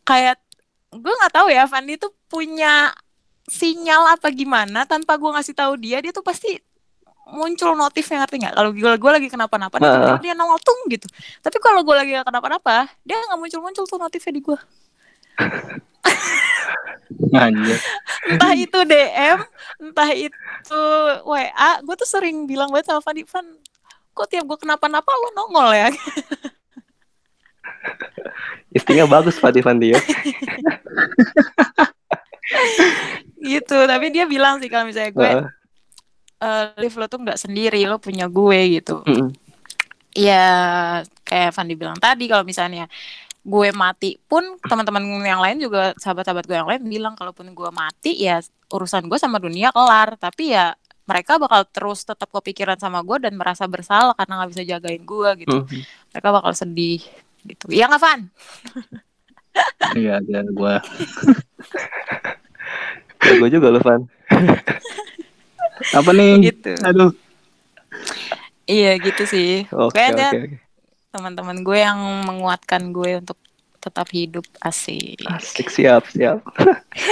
[0.03, 0.41] kayak
[0.89, 2.89] gue nggak tahu ya Fandi tuh punya
[3.43, 6.57] sinyal apa gimana tanpa gue ngasih tahu dia dia tuh pasti
[7.23, 8.53] muncul notifnya ngerti nggak?
[8.53, 11.07] Kalau gue gue lagi kenapa-napa dia, tiba-tiba dia nongol tung gitu.
[11.39, 14.59] Tapi kalau gue lagi kenapa-napa dia nggak muncul-muncul tuh notifnya di gue
[17.33, 17.79] anjir
[18.29, 19.39] entah itu DM
[19.89, 20.81] entah itu
[21.25, 23.45] WA gue tuh sering bilang banget sama Fandi Van
[24.13, 25.89] kok tiap gue kenapa-napa lo nongol ya
[28.73, 29.99] Istinya bagus Fandi Fandi ya.
[33.43, 35.47] gitu tapi dia bilang sih kalau misalnya gue Heeh.
[36.43, 39.29] eh Liv lo tuh nggak sendiri lo punya gue gitu Mm-mm.
[40.15, 40.45] ya
[41.27, 42.87] kayak Fandi bilang tadi kalau misalnya
[43.43, 48.15] gue mati pun teman-teman yang lain juga sahabat-sahabat gue yang lain bilang kalaupun gue mati
[48.17, 53.19] ya urusan gue sama dunia kelar tapi ya mereka bakal terus tetap kepikiran sama gue
[53.19, 55.79] dan merasa bersalah karena nggak bisa jagain gue gitu Mhm.
[56.09, 57.03] mereka bakal sedih
[57.43, 58.21] gitu ya nggak Van
[59.93, 60.79] iya ada gua
[63.21, 64.01] Jago juga lu Van.
[65.91, 67.11] apa nih gitu aduh
[68.65, 70.01] iya gitu sih Oke oke.
[70.01, 70.62] ada oke.
[71.13, 73.37] Teman-teman gue yang menguatkan gue untuk
[73.77, 76.41] tetap hidup asik Asik siap siap.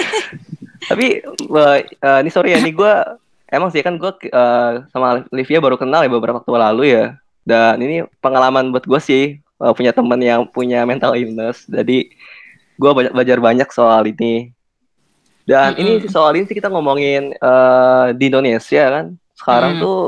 [0.89, 2.93] Tapi eh, ini sorry ya ini gue
[3.53, 7.05] emang sih kan gue eh, sama Livia baru kenal ya beberapa waktu lalu ya.
[7.45, 11.69] Dan ini pengalaman buat gue sih eh, punya teman yang punya mental illness.
[11.69, 12.09] Jadi
[12.81, 14.49] gue banyak belajar banyak soal ini.
[15.45, 16.09] Dan ini Mm-mm.
[16.09, 19.05] soal ini sih kita ngomongin eh, di Indonesia kan.
[19.37, 19.81] Sekarang Mm.
[19.85, 19.99] tuh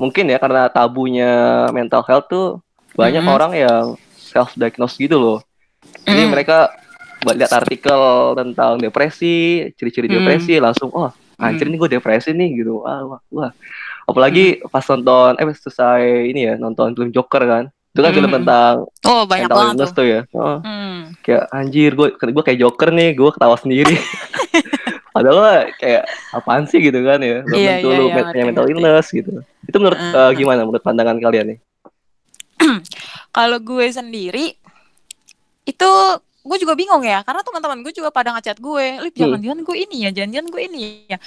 [0.00, 1.30] mungkin ya karena tabunya
[1.76, 2.56] mental health tuh
[2.92, 3.32] banyak Mm-mm.
[3.32, 5.38] orang yang self diagnose gitu loh.
[6.02, 6.30] Jadi Mm.
[6.30, 6.58] mereka
[7.22, 8.00] lihat artikel
[8.34, 9.36] tentang depresi,
[9.74, 10.16] ciri-ciri Hmm.
[10.18, 12.80] depresi, langsung, oh anjir ini gue depresi nih gitu.
[12.80, 13.52] Wah, wah, wah.
[14.02, 18.36] apalagi pas nonton eh selesai ini ya nonton film Joker kan itu kan film Hmm.
[18.36, 18.74] tentang
[19.04, 19.96] Oh banyak mental banget illness tuh.
[19.96, 20.98] tuh ya oh, Hmm.
[21.20, 23.94] kayak anjir gue gue kayak Joker nih gue ketawa sendiri
[25.10, 25.38] padahal
[25.74, 28.64] kayak apaan sih gitu kan ya belum Iya, tentu iya, lu iya, punya ngerti, mental
[28.64, 28.72] ngerti.
[28.74, 30.14] illness gitu itu menurut Hmm.
[30.16, 31.58] eh, gimana menurut pandangan kalian nih
[33.36, 34.46] Kalau gue sendiri
[35.62, 35.90] itu
[36.40, 39.36] gue juga bingung ya karena teman-teman gue juga pada ngechat gue, Lip Hmm.
[39.36, 41.18] jangan-jangan gue ini ya, jangan-jangan gue ini ya.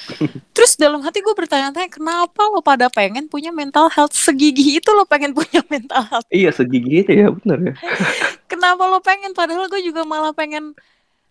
[0.51, 5.05] Terus dalam hati gue bertanya-tanya kenapa lo pada pengen punya mental health segigi itu lo
[5.05, 6.25] pengen punya mental health?
[6.27, 7.73] iya segigi itu ya bener ya
[8.51, 10.73] Kenapa lo pengen padahal gue juga malah pengen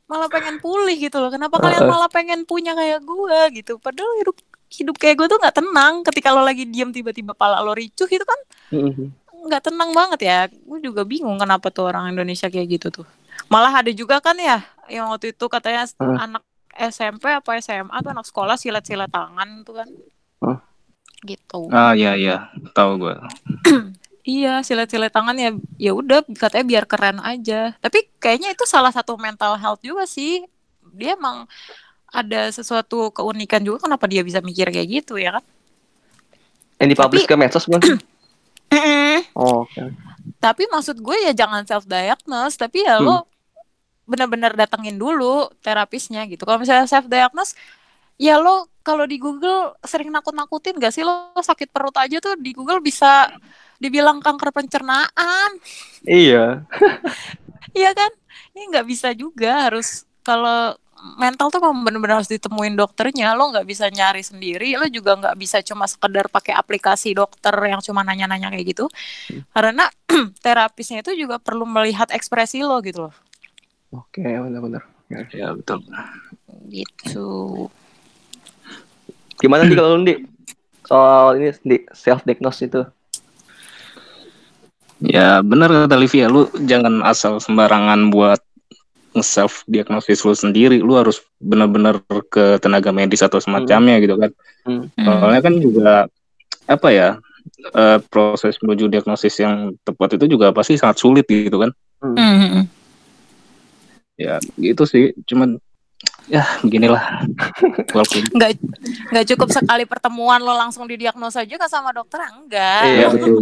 [0.07, 1.29] malah pengen pulih gitu loh.
[1.29, 3.81] Kenapa kalian malah pengen punya kayak gue gitu?
[3.81, 4.37] Padahal hidup
[4.70, 8.22] hidup kayak gue tuh nggak tenang ketika lo lagi diem tiba-tiba pala lo ricuh itu
[8.22, 8.40] kan
[8.72, 9.07] Mhm.
[9.46, 10.38] Nggak tenang banget ya.
[10.50, 13.07] Gue juga bingung kenapa tuh orang Indonesia kayak gitu tuh.
[13.50, 16.18] Malah ada juga kan ya yang waktu itu katanya Hmm.
[16.18, 19.88] anak SMP apa SMA tuh anak sekolah silat-silat tangan tuh kan.
[20.40, 20.59] Hmm.
[21.22, 21.61] Gitu.
[21.70, 22.37] Ah iya iya,
[22.74, 23.14] tahu gue.
[24.22, 25.50] Iya, silat-silat tangan ya
[25.83, 27.74] ya udah katanya biar keren aja.
[27.83, 30.46] Tapi kayaknya itu salah satu mental health juga sih.
[30.94, 31.50] Dia emang
[32.07, 35.44] ada sesuatu keunikan juga kenapa dia bisa mikir kayak gitu ya kan?
[36.83, 37.66] yang dipublish ke medsos
[38.72, 39.82] bukan oh, oke.
[40.42, 43.06] Tapi maksud gue ya jangan self diagnose tapi ya Hmm.
[43.06, 43.16] lo
[44.08, 46.42] benar-benar datengin dulu terapisnya gitu.
[46.42, 47.54] Kalau misalnya self diagnose
[48.18, 51.06] ya lo kalau di Google sering nakut-nakutin gak sih?
[51.06, 53.30] Lo sakit perut aja tuh di Google bisa
[53.78, 55.50] dibilang kanker pencernaan.
[56.02, 56.66] Iya.
[57.72, 58.12] Iya kan?
[58.52, 60.76] Ini nggak bisa juga harus kalau
[61.18, 63.34] mental tuh memang benar-benar harus ditemuin dokternya.
[63.34, 67.82] Lo nggak bisa nyari sendiri lo juga nggak bisa cuma sekedar pakai aplikasi dokter yang
[67.82, 68.86] cuma nanya-nanya kayak gitu.
[69.54, 69.90] Karena
[70.44, 73.14] terapisnya itu juga perlu melihat ekspresi lo gitu loh.
[73.92, 74.82] Oke benar-benar
[75.36, 75.84] Ya betul.
[76.72, 77.28] gitu.
[79.42, 80.14] Gimana sih kalau lu Ndi?
[80.86, 82.80] soal ini di self diagnose itu?
[85.02, 88.38] Ya benar kata Livia, lu jangan asal sembarangan buat
[89.12, 94.31] nge-self diagnosis lu sendiri, lu harus benar-benar ke tenaga medis atau semacamnya gitu kan.
[94.64, 94.88] Hmm.
[94.96, 96.09] Soalnya kan juga
[96.68, 97.09] apa ya
[97.75, 101.70] eh, proses menuju diagnosis yang tepat itu juga pasti sangat sulit gitu kan.
[102.03, 102.68] Hmm.
[104.16, 105.61] Ya gitu sih, cuman
[106.26, 107.26] ya beginilah.
[107.90, 108.50] Walaupun nggak
[109.11, 113.35] nggak cukup sekali pertemuan lo langsung didiagnosa juga sama dokter enggak Iya, ya betul.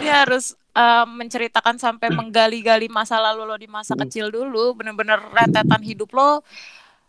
[0.00, 4.08] Dia harus eh, menceritakan sampai menggali-gali masa lalu lo di masa Hmm.
[4.08, 6.40] kecil dulu, bener-bener rentetan hidup lo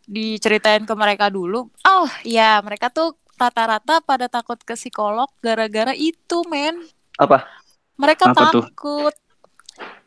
[0.03, 1.71] diceritain ke mereka dulu.
[1.87, 6.75] Oh ya, mereka tuh rata-rata pada takut ke psikolog gara-gara itu, men.
[7.15, 7.47] apa
[7.95, 9.15] Mereka Apa takut.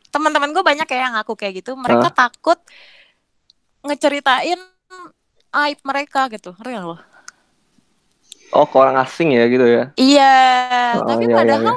[0.07, 1.73] Teman-teman gue banyak ya yang ngaku kayak gitu.
[1.73, 2.59] Mereka takut
[3.87, 4.59] ngeceritain
[5.63, 6.49] aib mereka gitu.
[6.57, 6.97] Ngerti nggak lo?
[8.55, 10.23] oh ke orang asing ya gitu ya Iya,
[10.93, 11.75] Oh, tapi iya, iya, padahal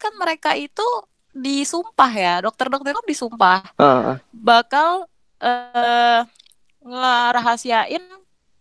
[0.00, 0.82] kan mereka itu
[1.30, 4.16] disumpah ya, dokter-dokter kan disumpah Ah, ah.
[4.34, 5.06] bakal
[5.40, 6.20] eh
[6.84, 8.04] ngerahasiain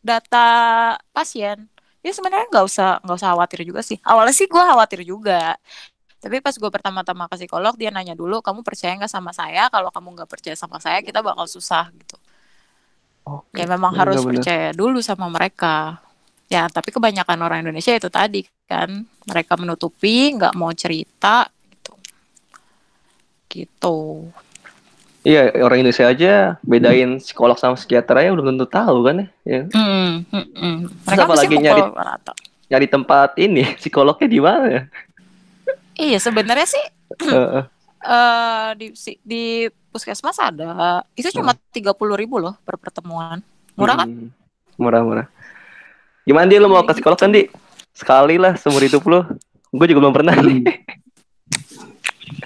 [0.03, 0.39] data
[1.15, 1.67] pasien.
[2.05, 3.97] Ya sebenarnya nggak usah nggak usah khawatir juga sih.
[4.05, 5.57] Awalnya sih gue khawatir juga.
[6.23, 9.67] Tapi pas gue pertama-tama ke psikolog dia nanya dulu, kamu percaya nggak sama saya?
[9.71, 12.15] Kalau kamu nggak percaya sama saya, kita bakal susah gitu.
[13.29, 13.55] Oke.
[13.55, 14.41] Ya memang harus Bener-bener.
[14.41, 16.01] percaya dulu sama mereka.
[16.47, 18.89] Ya tapi kebanyakan orang Indonesia itu tadi kan
[19.23, 21.93] mereka menutupi, nggak mau cerita gitu.
[23.47, 23.97] Gitu.
[25.19, 29.27] Iya, orang Indonesia aja bedain psikolog sama psikiater aja belum tentu tahu kan ya.
[29.43, 29.61] ya.
[29.69, 30.77] Hmm, hmm, hmm.
[31.03, 32.33] Mereka Terus apalagi nyari- rata.
[32.69, 34.81] Nyari tempat ini psikolognya di mana ya?
[35.99, 36.85] Iya sebenarnya sih
[37.35, 37.63] Heeh.
[37.99, 41.01] Eh di si- di puskesmas ada.
[41.13, 43.41] Itu cuma tiga puluh ribu loh per pertemuan.
[43.75, 44.07] Murah kan?
[44.07, 44.29] Hmm.
[44.75, 45.27] Murah, murah.
[46.23, 47.49] Gimana dia lu mau ke psikolog kan, Di?
[47.91, 49.23] Sekali lah seumur hidup lu.
[49.69, 50.63] Gue juga belum pernah nih.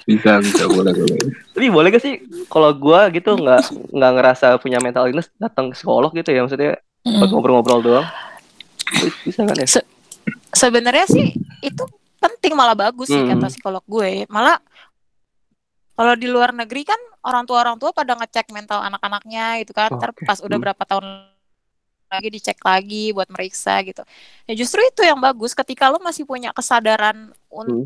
[0.04, 1.16] Bisa bisa boleh boleh.
[1.52, 5.80] Tapi boleh gak sih kalau gua gitu nggak nggak ngerasa punya mental illness datang ke
[5.80, 7.32] psikolog gitu ya maksudnya buat Mm.
[7.32, 8.06] ngobrol-ngobrol doang.
[9.24, 9.68] Bisa kan ya?
[10.52, 11.84] Sebenarnya sih itu
[12.16, 13.36] penting malah bagus sih Hmm.
[13.36, 14.24] kata psikolog gue.
[14.28, 14.60] Malah
[15.98, 19.90] kalau di luar negeri kan orang tua orang tua pada ngecek mental anak-anaknya gitu kan.
[19.98, 20.24] Ntar Oke.
[20.26, 20.62] pas udah Hmm.
[20.62, 21.04] berapa tahun
[22.12, 24.02] lagi dicek lagi buat meriksa gitu.
[24.46, 27.82] Ya justru itu yang bagus ketika lo masih punya kesadaran untuk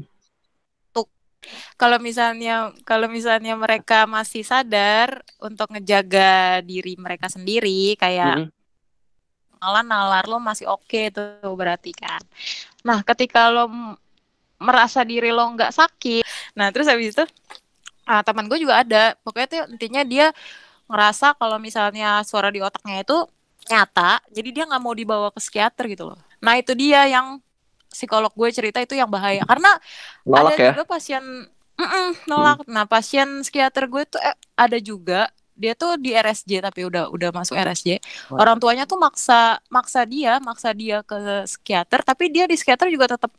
[1.81, 8.51] kalau misalnya kalau misalnya mereka masih sadar untuk ngejaga diri mereka sendiri kayak Mm-mm.
[9.59, 12.23] malah nalar lo masih oke tuh berarti kan.
[12.87, 13.65] Nah, ketika lo
[14.59, 16.25] merasa diri lo nggak sakit,
[16.59, 17.25] nah terus habis itu
[18.09, 20.27] ah, teman gue juga ada, pokoknya tuh intinya dia
[20.91, 23.17] ngerasa kalau misalnya suara di otaknya itu
[23.71, 26.19] nyata, jadi dia nggak mau dibawa ke psikiater gitu loh.
[26.45, 27.41] Nah itu dia yang
[27.93, 29.69] psikolog gue cerita itu yang bahaya karena
[30.27, 30.73] Nolak ada ya.
[30.73, 31.23] juga pasien
[31.79, 32.67] Mm-mm, nolak.
[32.67, 37.31] Nah pasien psikiater gue tuh eh, ada juga dia tuh di RSJ tapi udah udah
[37.35, 37.99] masuk RSJ.
[38.39, 41.15] Orang tuanya tuh maksa maksa dia maksa dia ke
[41.47, 43.31] psikiater tapi dia di psikiater juga tetap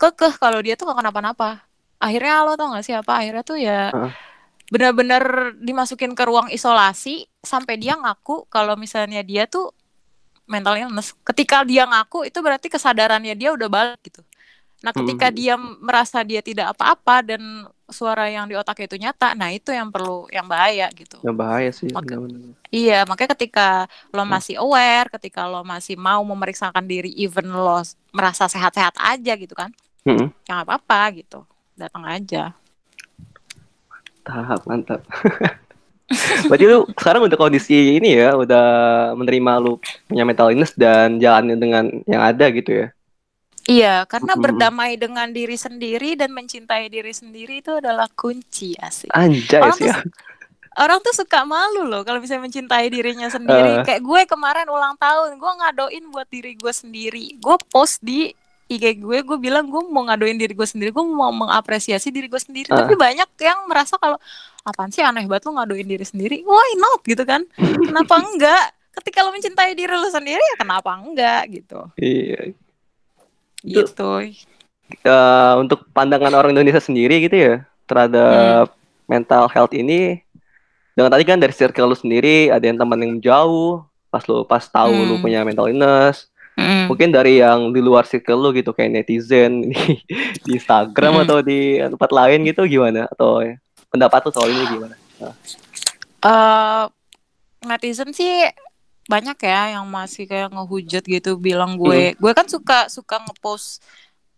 [0.00, 1.64] kekeh kalau dia tuh gak kenapa-napa.
[2.00, 3.12] Akhirnya lo tau gak sih apa?
[3.20, 3.92] Akhirnya tuh ya
[4.70, 9.74] benar-benar dimasukin ke ruang isolasi sampai dia ngaku kalau misalnya dia tuh
[10.46, 11.12] mental illness.
[11.22, 14.22] Ketika dia ngaku itu berarti kesadarannya dia udah balik gitu.
[14.80, 15.36] Nah, ketika Hmm.
[15.36, 19.92] dia merasa dia tidak apa-apa dan suara yang di otaknya itu nyata, nah itu yang
[19.92, 21.20] perlu yang bahaya gitu.
[21.20, 21.92] Ya bahaya sih.
[21.92, 22.56] Benar-benar.
[22.72, 23.68] Iya, makanya ketika
[24.14, 24.32] lo Hmm.
[24.32, 27.84] masih aware, ketika lo masih mau memeriksakan diri, even lo
[28.14, 29.68] merasa sehat-sehat aja gitu kan,
[30.08, 30.32] Mm-mm.
[30.48, 31.44] ya nggak apa-apa gitu,
[31.80, 32.52] datang aja.
[34.20, 35.00] Tahap mantap.
[36.50, 38.66] Berarti lu sekarang udah kondisi ini ya, udah
[39.14, 39.78] menerima lu
[40.10, 42.86] punya mental illness dan jalannya dengan yang ada gitu ya.
[43.70, 49.14] Iya, karena berdamai dengan diri sendiri dan mencintai diri sendiri itu adalah kunci asik.
[49.14, 49.86] Anjay Orang sih.
[49.86, 50.02] tuh
[50.80, 53.82] orang tuh suka malu loh kalau misalnya mencintai dirinya sendiri.
[53.82, 53.84] Eh.
[53.86, 57.38] Kayak gue kemarin ulang tahun, gue ngadoin buat diri gue sendiri.
[57.38, 58.34] Gue post di
[58.70, 62.38] IG gue, gue bilang gue mau ngadoin diri gue sendiri, gue mau mengapresiasi diri gue
[62.38, 62.66] sendiri.
[62.66, 62.76] Eh.
[62.76, 64.14] Tapi banyak yang merasa kalau
[64.62, 66.40] apaan sih aneh banget lu ngadoin diri sendiri.
[66.42, 67.42] Why not gitu kan?
[67.88, 68.64] Kenapa enggak?
[68.90, 71.78] Ketika lo mencintai diri lo sendiri ya kenapa enggak gitu.
[71.94, 72.54] Iya.
[73.60, 74.10] Itu- Gitu.
[75.00, 77.54] Eh, untuk pandangan orang Indonesia sendiri gitu ya
[77.84, 80.22] terhadap mental health ini
[80.92, 84.62] dengan tadi kan dari circle lu sendiri ada yang teman yang jauh pas lu pas
[84.62, 85.22] tahu lu Hmm.
[85.22, 86.29] punya mental illness
[86.60, 86.84] Mm.
[86.92, 89.96] mungkin dari yang di luar circle lu gitu kayak netizen di,
[90.44, 91.24] di Instagram Hmm.
[91.24, 93.08] atau di tempat lain gitu gimana?
[93.08, 93.40] Atau
[93.88, 94.94] pendapat lu soal ini gimana?
[96.20, 96.84] Eh
[97.64, 98.48] netizen sih
[99.08, 102.14] banyak ya yang masih kayak ngehujat gitu bilang gue.
[102.20, 103.80] Gue kan suka suka ngepost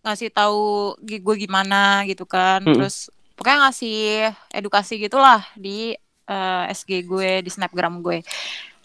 [0.02, 2.62] ngasih tahu gue gimana gitu kan.
[2.62, 2.78] Mm.
[2.78, 3.98] terus pokoknya ngasih
[4.54, 8.22] edukasi gitulah di eh, SG gue di snapgram gue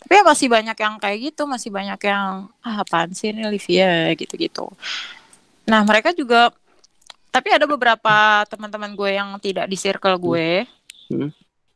[0.08, 4.08] tapi ya masih banyak yang kayak gitu masih banyak yang ah apaan sih ini Olivia
[4.16, 4.72] gitu-gitu.
[5.68, 6.48] Nah mereka juga
[7.28, 10.64] tapi ada beberapa teman-teman gue yang tidak di circle gue.
[11.12, 11.28] Hmm.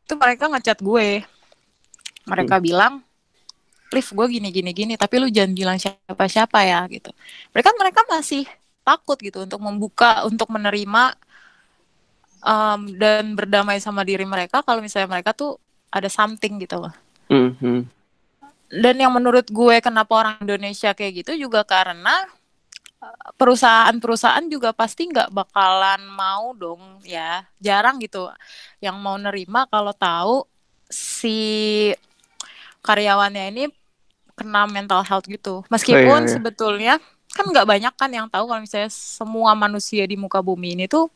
[0.07, 1.27] itu mereka ngechat gue.
[2.23, 3.03] Mereka bilang
[3.91, 7.11] Liv gue gini gini gini tapi lu jangan bilang siapa siapa ya gitu.
[7.51, 8.47] Mereka mereka masih
[8.87, 11.19] takut gitu untuk membuka untuk menerima
[12.47, 15.59] um, dan berdamai sama diri mereka kalau misalnya mereka tuh
[15.91, 16.95] ada something gitu loh.
[17.27, 18.00] Hmm, hmm.
[18.71, 22.23] Dan yang menurut gue kenapa orang Indonesia kayak gitu juga karena
[23.03, 28.31] uh, perusahaan-perusahaan juga pasti nggak bakalan mau dong ya jarang gitu
[28.79, 30.47] yang mau nerima kalau tahu
[30.87, 31.91] si
[32.81, 33.63] karyawannya ini
[34.39, 36.31] kena mental health gitu meskipun iya, iya.
[36.31, 36.93] sebetulnya
[37.31, 41.07] kan nggak banyak kan yang tahu kalau misalnya semua manusia di muka bumi ini tuh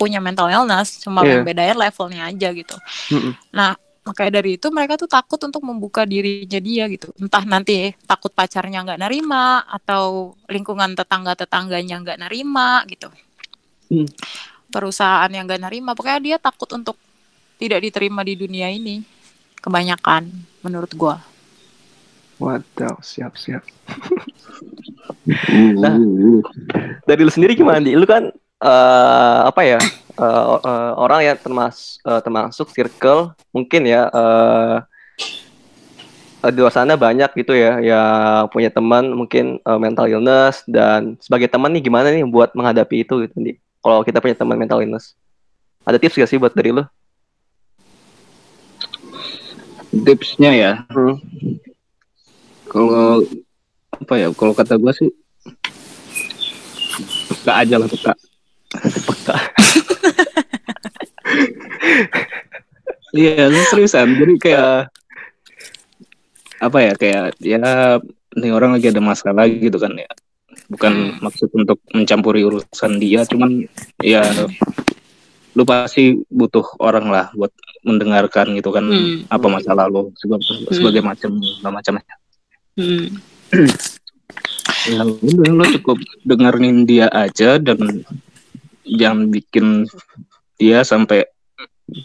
[0.00, 2.76] punya mental illness cuma yang bedanya levelnya aja gitu
[3.12, 3.36] Mm-mm.
[3.52, 3.76] Nah,
[4.10, 7.14] makanya dari itu mereka tuh takut untuk membuka dirinya dia gitu.
[7.22, 13.06] Entah nanti takut pacarnya nggak nerima atau lingkungan tetangga-tetangganya nggak nerima gitu.
[13.86, 14.10] Hmm.
[14.66, 16.98] Perusahaan yang nggak nerima, pokoknya dia takut untuk
[17.62, 18.98] tidak diterima di dunia ini.
[19.62, 20.26] Kebanyakan
[20.66, 21.22] menurut gua.
[22.42, 23.62] Waduh, siap siap.
[23.86, 25.94] Uh, Nah.
[25.94, 26.42] uh, uh.
[27.04, 27.92] Dari lu sendiri gimana, Di?
[27.92, 28.32] Lu kan
[28.64, 29.78] eh, apa ya?
[30.20, 34.76] Eh, orang yang termas eh, termasuk circle mungkin ya eh,
[36.40, 41.48] di luar sana banyak gitu ya yang punya teman mungkin eh, mental illness dan sebagai
[41.48, 43.52] teman nih gimana nih buat menghadapi itu gitu, Di?
[43.80, 45.16] Kalau kita punya teman mental illness.
[45.88, 46.84] Ada tips gak sih buat dari lu?
[49.90, 51.18] tipsnya ya Hmm.
[52.70, 53.26] kalau
[53.90, 55.10] apa ya kalau kata gue sih
[57.26, 58.14] peka aja lah peka
[59.02, 59.34] Peka.
[63.16, 64.16] iya seriusan.
[64.18, 64.90] Jadi kayak
[66.60, 67.58] apa ya kayak ya
[68.36, 70.10] nih orang lagi ada masalah gitu kan ya.
[70.70, 73.66] Bukan maksud untuk mencampuri urusan dia cuman
[74.02, 74.22] ya
[75.58, 77.50] lu pasti butuh orang lah buat
[77.82, 79.26] mendengarkan gitu kan Hmm.
[79.26, 82.14] apa masalah lo sebagai, sebagai macam macamnya.
[82.78, 83.18] Hmm.
[84.86, 88.06] ya udah lo cukup dengerin dia aja dan
[88.86, 89.90] jangan bikin
[90.54, 91.26] dia sampai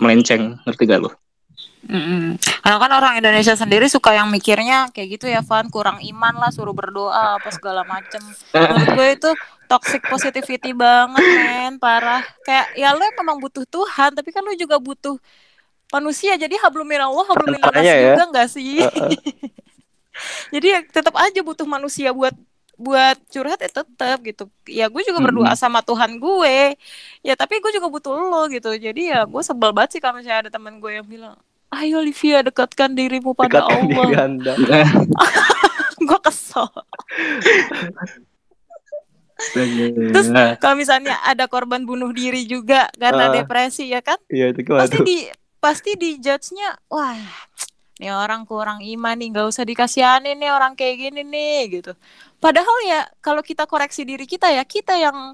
[0.02, 0.60] melenceng.
[0.66, 1.12] Ngerti gak lo
[1.86, 2.42] Mm-mm.
[2.66, 5.70] Karena kan orang Indonesia sendiri suka yang mikirnya kayak gitu ya Van.
[5.70, 8.22] Kurang iman lah suruh berdoa apa segala macem.
[8.58, 9.30] Menurut gue itu
[9.70, 11.78] toxic positivity banget men.
[11.78, 12.26] Parah.
[12.42, 15.22] Kayak ya lo memang butuh Tuhan tapi kan lo juga butuh
[15.94, 16.34] manusia.
[16.42, 18.18] Jadi hablumin Allah hablumin Nas ya.
[18.18, 18.82] juga nggak sih?
[18.82, 19.10] Heeh.
[20.54, 22.34] jadi ya tetap aja butuh manusia buat
[22.76, 24.46] buat curhat ya tetap gitu.
[24.66, 25.60] Ya gue juga berdoa Mm-mm.
[25.60, 26.76] sama Tuhan gue.
[27.22, 28.72] Ya tapi gue juga butuh lo gitu.
[28.72, 31.36] Jadi ya gue sebel banget sih kalau misalnya ada teman gue yang bilang
[31.74, 34.24] ayo Olivia dekatkan dirimu pada Dekatkan diri Allah.
[34.24, 34.54] Anda.
[36.08, 36.68] gue kesel.
[40.12, 43.34] Terus kalau misalnya ada korban bunuh diri juga karena Ah.
[43.34, 44.16] depresi ya kan?
[44.28, 45.18] Iya itu gimana pasti di
[45.58, 47.18] pasti di judge-nya wah
[47.96, 51.92] nih orang kurang iman nih nggak usah dikasihanin nih orang kayak gini nih gitu
[52.38, 55.32] padahal ya kalau kita koreksi diri kita ya kita yang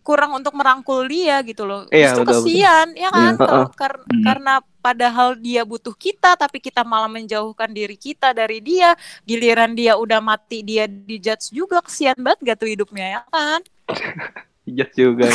[0.00, 2.44] kurang untuk merangkul dia gitu loh Iya, justru betul, betul.
[2.50, 3.46] kesian ya kan Iya.
[3.46, 4.24] kalau kar- Hmm.
[4.26, 9.94] karena padahal dia butuh kita tapi kita malah menjauhkan diri kita dari dia giliran dia
[9.94, 13.60] udah mati dia dijudge juga kesian banget gak tuh hidupnya ya kan
[14.66, 15.26] Iya juga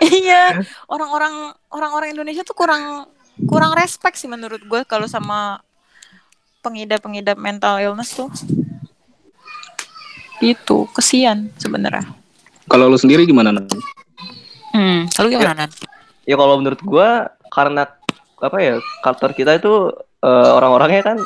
[0.00, 0.42] iya
[0.86, 3.06] orang-orang orang-orang Indonesia tuh kurang
[3.46, 5.60] kurang respect sih menurut gue kalau sama
[6.60, 8.28] pengidap-pengidap mental illness tuh
[10.40, 12.04] itu kesian sebenarnya
[12.64, 13.66] Kalau lu sendiri gimana Nan?
[14.70, 15.70] hmm lalu gimana Nan?
[16.24, 17.88] ya kalau menurut gua karena
[18.38, 21.18] apa ya culture kita itu eh, orang-orangnya kan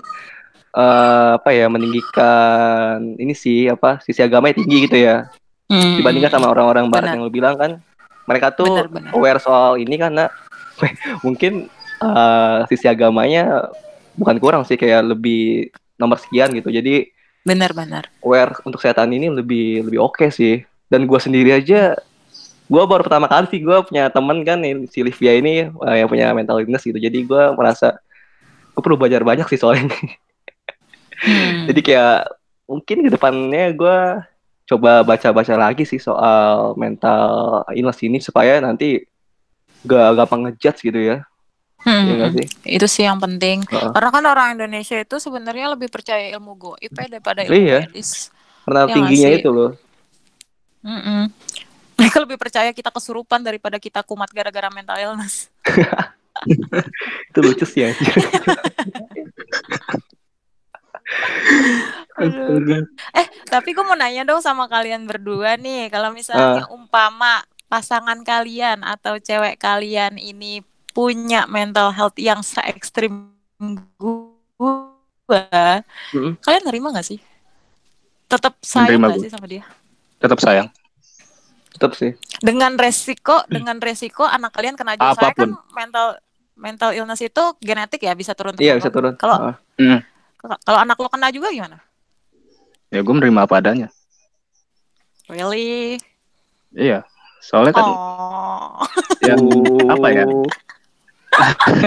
[0.73, 5.29] eh, apa ya meninggikan ini sih apa sisi agamanya tinggi gitu ya
[5.65, 5.97] Hmm.
[5.97, 7.15] dibandingkan sama orang-orang barat Benar.
[7.17, 7.81] yang lu bilang kan
[8.29, 9.11] mereka tuh Benar, benar.
[9.17, 10.29] aware soal ini karena
[11.25, 11.73] mungkin
[12.05, 13.73] eh, sisi agamanya
[14.15, 16.69] bukan kurang sih kayak lebih nomor sekian gitu.
[16.71, 17.11] Jadi
[17.45, 20.65] benar-benar aware untuk kesehatan ini lebih lebih oke sih.
[20.89, 21.97] Dan gua sendiri aja
[22.69, 26.33] gua baru pertama kali sih gua punya temen kan si Livia ini eh, yang punya
[26.37, 26.97] mental illness gitu.
[27.01, 27.99] Jadi gua merasa
[28.75, 30.01] gue perlu belajar banyak sih soal ini.
[31.23, 31.65] Hmm.
[31.71, 32.19] jadi kayak
[32.67, 34.27] mungkin ke depannya gua
[34.65, 39.05] coba baca-baca lagi sih soal mental illness ini supaya nanti
[39.85, 41.17] gak gampang ngejudge gitu ya
[41.85, 42.33] Hmm, hmm.
[42.33, 43.93] sih itu sih yang penting Heeh.
[43.93, 47.79] karena kan orang Indonesia itu sebenarnya lebih percaya ilmu goib ya daripada ilmu Iya.
[47.85, 48.33] medis
[48.65, 49.71] karena nggak tingginya itu loh
[50.81, 51.23] Mm-mm.
[52.01, 55.53] mereka lebih percaya kita kesurupan daripada kita kumat gara-gara mental illness
[57.31, 57.91] itu lucu sih ya.
[63.13, 68.87] Eh, tapi gue mau nanya dong sama kalian berdua nih, kalau misalnya umpama pasangan kalian
[68.87, 70.63] atau cewek kalian ini
[70.95, 75.43] punya mental health yang se ekstrim gue,
[76.15, 76.39] Mm-mm.
[76.39, 77.19] kalian nerima gak sih?
[78.25, 79.25] Tetap sayang Menerima gak gue.
[79.27, 79.63] sih sama dia?
[80.17, 80.69] Tetap sayang.
[81.69, 85.11] tetap sih Dengan resiko, dengan resiko anak kalian kena juga.
[85.13, 85.75] Saya kan Apa pun.
[85.75, 86.07] mental
[86.55, 89.55] mental illness itu genetik ya, bisa turun iya bisa turun Kalau Heeh.
[89.83, 90.01] Hmm.
[90.63, 91.83] kalau anak lo kena juga gimana?
[92.89, 93.91] Ya gue menerima apa adanya.
[95.27, 95.99] Really?
[96.71, 97.03] Iya.
[97.41, 98.79] Soalnya kan Oh.
[99.21, 99.43] yang
[99.91, 100.25] apa ya?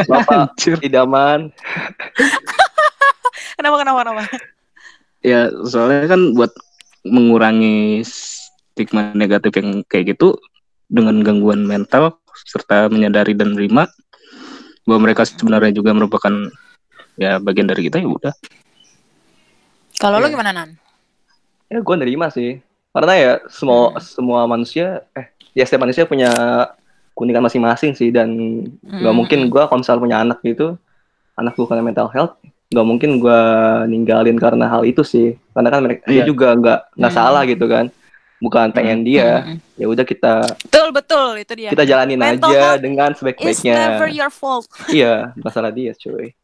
[0.05, 0.77] Bapak Anjir.
[0.81, 1.49] idaman
[3.57, 4.21] Kenapa kenapa kenapa?
[5.19, 6.51] Ya soalnya kan buat
[7.01, 10.37] mengurangi stigma negatif yang kayak gitu
[10.85, 13.89] dengan gangguan mental serta menyadari dan menerima
[14.85, 16.31] bahwa mereka sebenarnya juga merupakan
[17.17, 18.31] ya bagian dari kita ya udah.
[19.97, 20.31] Kalau lo Iya.
[20.31, 20.69] gimana Nan?
[21.67, 22.61] ya gue nerima sih
[22.93, 23.99] karena ya semua Hmm.
[23.99, 26.29] semua manusia eh ya setiap manusia punya
[27.17, 28.29] keunikan masing-masing sih dan
[28.79, 29.17] nggak Hmm.
[29.17, 30.77] mungkin gue kalau misalnya punya anak gitu
[31.33, 32.37] anak gue karena mental health
[32.67, 33.41] nggak mungkin gue
[33.87, 36.25] ninggalin karena hal itu sih karena kan mereka dia Iya.
[36.25, 37.19] juga nggak nggak Hmm.
[37.19, 37.89] salah gitu kan
[38.37, 39.57] bukan pengen dia Mm-mm.
[39.73, 41.69] ya udah kita Betul betul itu dia.
[41.73, 44.69] kita jalanin Mental aja dengan It's sebaik-baiknya never your fault.
[44.93, 46.37] iya masalah dia cuy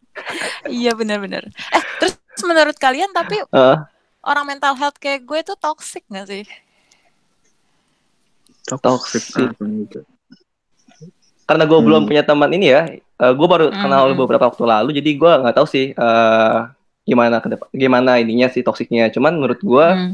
[0.65, 1.45] iya benar-benar.
[1.69, 3.77] Eh terus menurut kalian tapi Eh,
[4.23, 6.45] orang mental health kayak gue tuh toxic gak sih?
[8.65, 9.47] Toxic sih.
[11.43, 12.09] Karena gue belum Hmm.
[12.09, 12.81] punya teman ini ya
[13.15, 14.17] gue baru kenal Hmm.
[14.17, 16.57] beberapa waktu lalu jadi gue nggak tahu sih eh,
[17.03, 20.11] gimana ke depan gimana ininya sih toksiknya cuman menurut gue Hmm.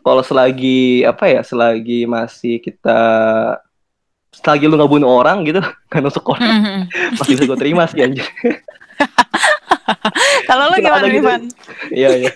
[0.00, 2.98] kalau selagi apa ya selagi masih kita
[4.32, 5.58] selagi lu nggak bunuh orang gitu
[5.90, 6.80] kan nusuk orang Hmm.
[7.16, 8.26] masih bisa gue terima sih anjir
[10.44, 11.26] Kalau lo Kenapa gimana nih gitu?
[11.26, 11.42] Van?
[11.90, 12.30] iya iya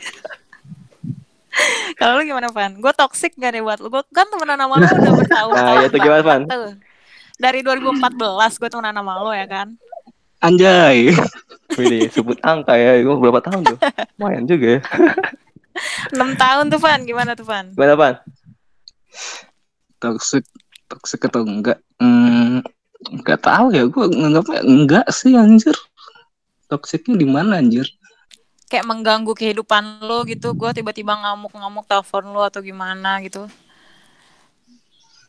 [1.94, 2.72] Kalau lo gimana Van?
[2.74, 3.88] Gue toxic gak nih buat lo?
[3.88, 5.54] Gue kan temenan sama lo udah bertahun-tahun.
[5.54, 6.70] nah itu gimana Van Tuh.
[7.38, 9.78] Dari 2014 gue temenan sama lo ya kan?
[10.42, 11.14] Anjay.
[11.78, 13.78] Wih, sebut angka ya gue berapa tahun tuh
[14.16, 14.82] lumayan juga ya
[16.16, 17.70] 6 tahun tuh Van, gimana tuh Van?
[17.76, 18.14] gimana Van
[20.00, 20.42] Toxic
[20.88, 21.78] toxic atau enggak?
[22.00, 22.64] Hmm,
[23.12, 25.76] enggak tahu ya gue nganggapnya enggak sih anjir.
[26.66, 27.84] Toksiknya di mana anjir?
[28.68, 33.48] Kayak mengganggu kehidupan lo gitu, gue tiba-tiba ngamuk-ngamuk telepon lo atau gimana gitu.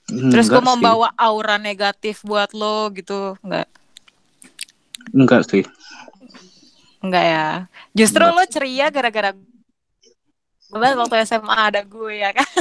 [0.10, 0.84] Terus gue Enggak mau sih.
[0.84, 3.68] bawa aura negatif buat lo gitu, enggak?
[5.14, 5.64] Enggak sih.
[7.00, 7.48] Enggak ya.
[7.94, 8.38] Justru Enggak.
[8.38, 9.32] lo ceria gara-gara
[10.70, 12.46] Kebetulan waktu SMA ada gue ya kan.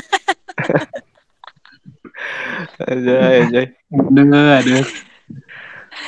[2.89, 3.63] Aja, aja.
[3.93, 4.79] Ada, ada.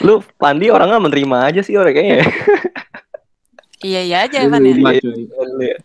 [0.02, 2.24] Lu Pandi orangnya menerima aja sih orang kayaknya.
[3.84, 4.74] iya iya aja Evan ya.
[4.74, 5.76] Iya.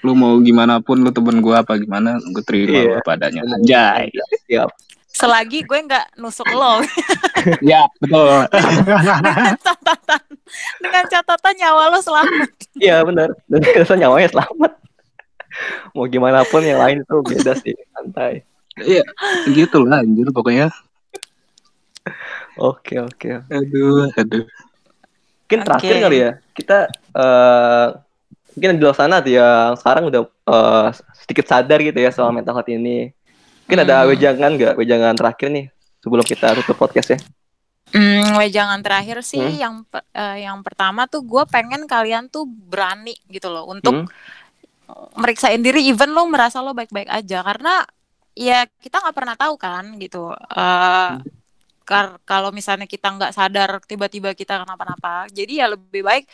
[0.00, 3.44] Lu mau gimana pun lu temen gua apa gimana, gue terima lu apa adanya.
[3.44, 4.08] Anjay.
[4.48, 4.70] Siap.
[5.10, 6.80] Selagi gue nggak nusuk lo
[7.66, 8.46] ya, betul.
[8.46, 10.22] dengan catatan
[10.80, 12.50] dengan catatan nyawa lo selamat.
[12.78, 13.28] Iya benar.
[13.50, 14.72] Dan rasa nyawanya selamat.
[15.92, 18.46] Mau gimana pun yang lain itu beda sih, santai.
[18.80, 19.02] Iya,
[19.50, 20.70] gitu lah anjir pokoknya.
[22.56, 23.44] Oke oke.
[23.50, 24.46] Aduh, aduh.
[25.50, 25.66] Mungkin Oke.
[25.66, 26.78] terakhir kali ya kita
[27.18, 27.88] eh
[28.52, 30.86] mungkin di luar sana tuh yang sekarang udah eh,
[31.22, 33.10] sedikit sadar gitu ya soal mental health ini.
[33.64, 34.10] Mungkin ada Hmm.
[34.10, 34.74] wejangan nggak?
[34.74, 35.66] Wejangan terakhir nih
[36.00, 37.18] sebelum kita tutup podcast ya.
[37.90, 39.58] Hmm, wejangan terakhir sih Hmm.
[39.58, 39.74] yang
[40.14, 44.10] eh, yang pertama tuh gue pengen kalian tuh berani gitu loh untuk Hmm.
[45.14, 47.86] meriksain diri even lo merasa lo baik-baik aja karena
[48.34, 51.10] ya kita nggak pernah tahu kan gitu Eh,
[51.82, 56.30] kar- kalau misalnya kita nggak sadar tiba-tiba kita kenapa-napa jadi ya lebih baik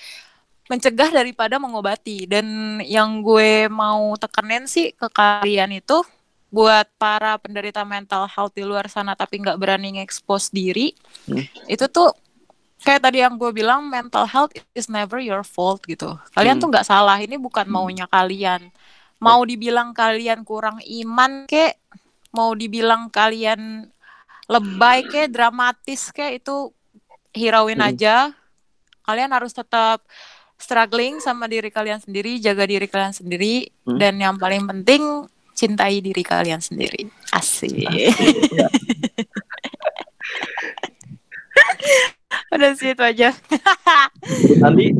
[0.66, 2.46] mencegah daripada mengobati dan
[2.82, 6.02] yang gue mau tekenin sih ke kalian itu
[6.46, 10.94] buat para penderita mental health di luar sana tapi nggak berani nge-expose diri
[11.26, 11.42] Hmm.
[11.66, 12.14] itu tuh
[12.78, 16.62] kayak tadi yang gue bilang mental health is never your fault gitu kalian Hmm.
[16.62, 18.70] tuh nggak salah ini bukan maunya kalian
[19.18, 21.78] mau dibilang kalian kurang iman kek
[22.30, 23.86] mau dibilang kalian
[24.46, 26.70] lebay kek dramatis kek itu
[27.34, 27.90] hirauin Hmm.
[27.90, 28.30] aja
[29.02, 30.02] kalian harus tetap
[30.56, 33.96] struggling sama diri kalian sendiri jaga diri kalian sendiri Hmm.
[33.96, 35.02] dan yang paling penting
[35.52, 37.70] cintai diri kalian sendiri asik
[42.48, 43.30] udah sih itu aja
[44.58, 44.92] Nanti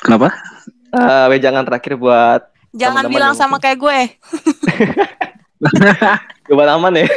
[0.00, 0.30] Kenapa?
[0.90, 2.42] eh, wejangan terakhir buat
[2.72, 3.98] jangan Teman-teman bilang yang sama kayak gue
[6.44, 7.08] Coba aman ya.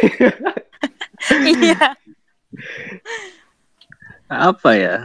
[1.52, 1.92] iya
[4.28, 4.96] Apa ya?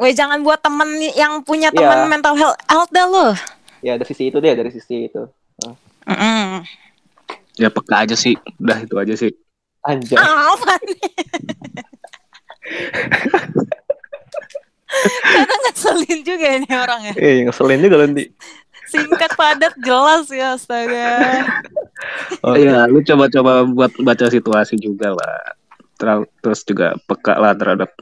[0.00, 1.76] Weh jangan buat temen yang punya Iya.
[1.76, 3.36] temen mental health health dah lo.
[3.80, 5.24] ya dari sisi itu deh, dari sisi itu.
[6.04, 6.64] Mm-mm.
[7.56, 8.36] Ya peka aja sih.
[8.56, 9.32] Udah itu aja sih.
[9.84, 10.16] Anjay.
[10.16, 11.00] Nih?
[15.22, 17.14] Kadang ngeselin juga ini orang ya.
[17.16, 18.24] Eh, ngeselin juga nanti.
[18.90, 21.08] Singkat padat jelas ya astaga.
[22.58, 25.54] Ya, lu coba-coba buat baca situasi juga lah.
[25.94, 27.92] Ter- Terus juga peka lah terhadap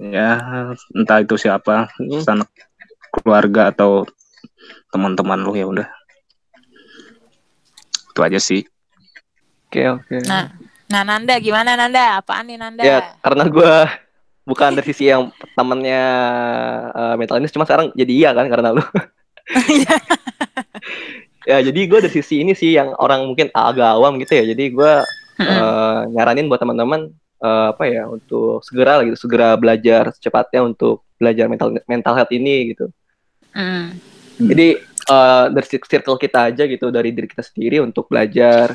[0.00, 0.40] ya
[0.92, 2.20] entah itu siapa, Hmm.
[2.20, 2.48] sanak
[3.10, 4.04] keluarga atau
[4.92, 5.88] teman-teman lu ya udah.
[8.12, 8.64] Itu aja sih.
[9.68, 10.16] Oke, oke.
[10.24, 10.52] Nah,
[10.88, 12.20] nah Nanda gimana Nanda?
[12.20, 12.82] Apaan nih Nanda?
[12.84, 13.74] Ya, karena gue
[14.46, 16.04] bukan dari sisi yang temennya
[16.94, 18.80] eh, mental ini, cuma sekarang jadi iya kan karena lu.
[21.50, 24.44] ya, jadi gue dari sisi ini sih yang orang mungkin agak awam gitu ya.
[24.54, 24.92] Jadi gue
[25.36, 25.50] Mm-mm.
[25.50, 27.10] eh, nyaranin buat teman-teman
[27.46, 32.74] eh, apa ya untuk segera gitu, segera belajar secepatnya untuk belajar mental mental health ini
[32.74, 32.90] gitu.
[33.54, 33.86] Mm.
[34.50, 34.68] Jadi
[35.06, 38.74] eh, dari cir- circle kita aja gitu, dari diri kita sendiri untuk belajar.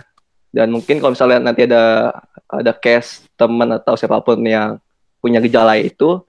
[0.52, 2.12] Dan mungkin kalau misalnya nanti ada
[2.48, 4.76] ada case teman atau siapa pun yang
[5.24, 6.20] punya gejala itu,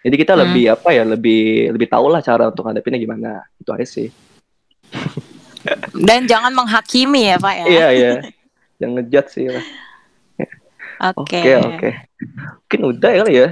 [0.00, 0.42] jadi kita Hmm.
[0.46, 3.44] lebih apa ya, lebih lebih tahu lah cara untuk ngadepinnya gimana.
[3.58, 4.08] Itu aja sih.
[5.92, 7.64] Dan jangan menghakimi ya Pak ya.
[7.66, 8.12] Iya iya.
[8.80, 9.64] Yang ngejat sih lah.
[11.00, 11.40] Oke.
[11.40, 11.90] Oke oke.
[12.64, 13.48] Mungkin udah ya kali ya.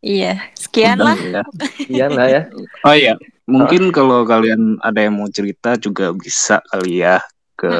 [0.00, 0.32] Iya.
[0.56, 1.18] Sekian lah.
[1.18, 1.42] Ya.
[1.90, 2.42] Iya lah ya.
[2.86, 3.14] Oh iya,
[3.44, 7.20] mungkin kalau kalian ada yang mau cerita juga bisa kali ya
[7.58, 7.72] ke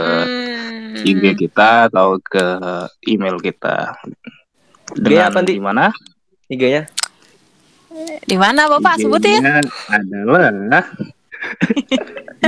[0.91, 1.07] Mm.
[1.07, 2.59] IG kita atau ke
[3.07, 3.95] email kita.
[4.99, 5.55] Dengan apa, Di?
[5.55, 5.87] di mana?
[6.51, 6.83] IG-nya.
[8.27, 9.39] Di mana Bapak sebutin?
[9.39, 10.51] IG-nya adalah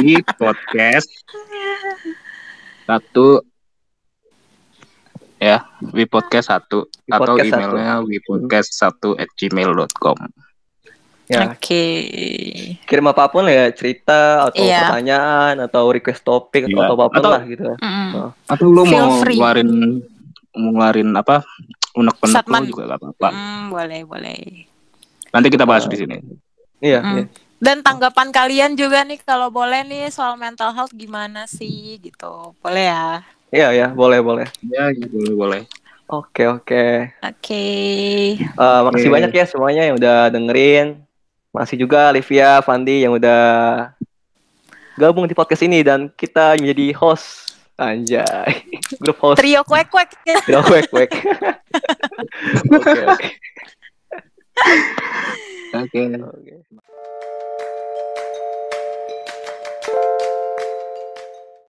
[0.02, 1.06] di podcast
[2.82, 3.46] satu
[5.42, 10.18] ya di podcast satu atau emailnya di podcast satu at gmail.com
[11.26, 11.84] Ya, Oke.
[12.84, 14.84] kirim apa pun ya, cerita atau Iya.
[14.84, 16.92] pertanyaan atau request topik atau Iya.
[16.92, 17.64] apa pun Atau- lah gitu.
[17.72, 18.36] Mm-mm.
[18.44, 19.38] atau lu Feel mau free.
[19.38, 19.70] ngeluarin
[20.52, 21.40] mau ngeluarin apa
[21.94, 24.38] unek-unek lu juga gak apa-apa Mm, boleh boleh.
[25.30, 26.20] nanti kita bahas di sini
[26.78, 27.14] Iya, Mm.
[27.14, 27.24] iya.
[27.56, 32.58] Dan tanggapan kalian juga nih kalau boleh nih soal mental health gimana sih gitu.
[32.58, 33.22] Boleh ya.
[33.52, 34.48] Iya, ya, boleh, boleh.
[34.64, 35.62] ya boleh boleh
[36.12, 37.08] Oke, oke.
[37.24, 37.64] Oke.
[38.36, 39.16] Eh, makasih Oke.
[39.16, 41.00] banyak ya semuanya yang udah dengerin.
[41.56, 43.40] Makasih juga Livia, Fandi yang udah
[45.00, 47.56] gabung di podcast ini dan kita menjadi host.
[47.80, 48.60] Anjay.
[49.00, 49.40] Grup host.
[49.40, 50.12] Trio kuek-kuek.
[50.44, 51.10] Trio kuek kuek.
[55.72, 56.04] Oke, oke.
[56.20, 56.91] oke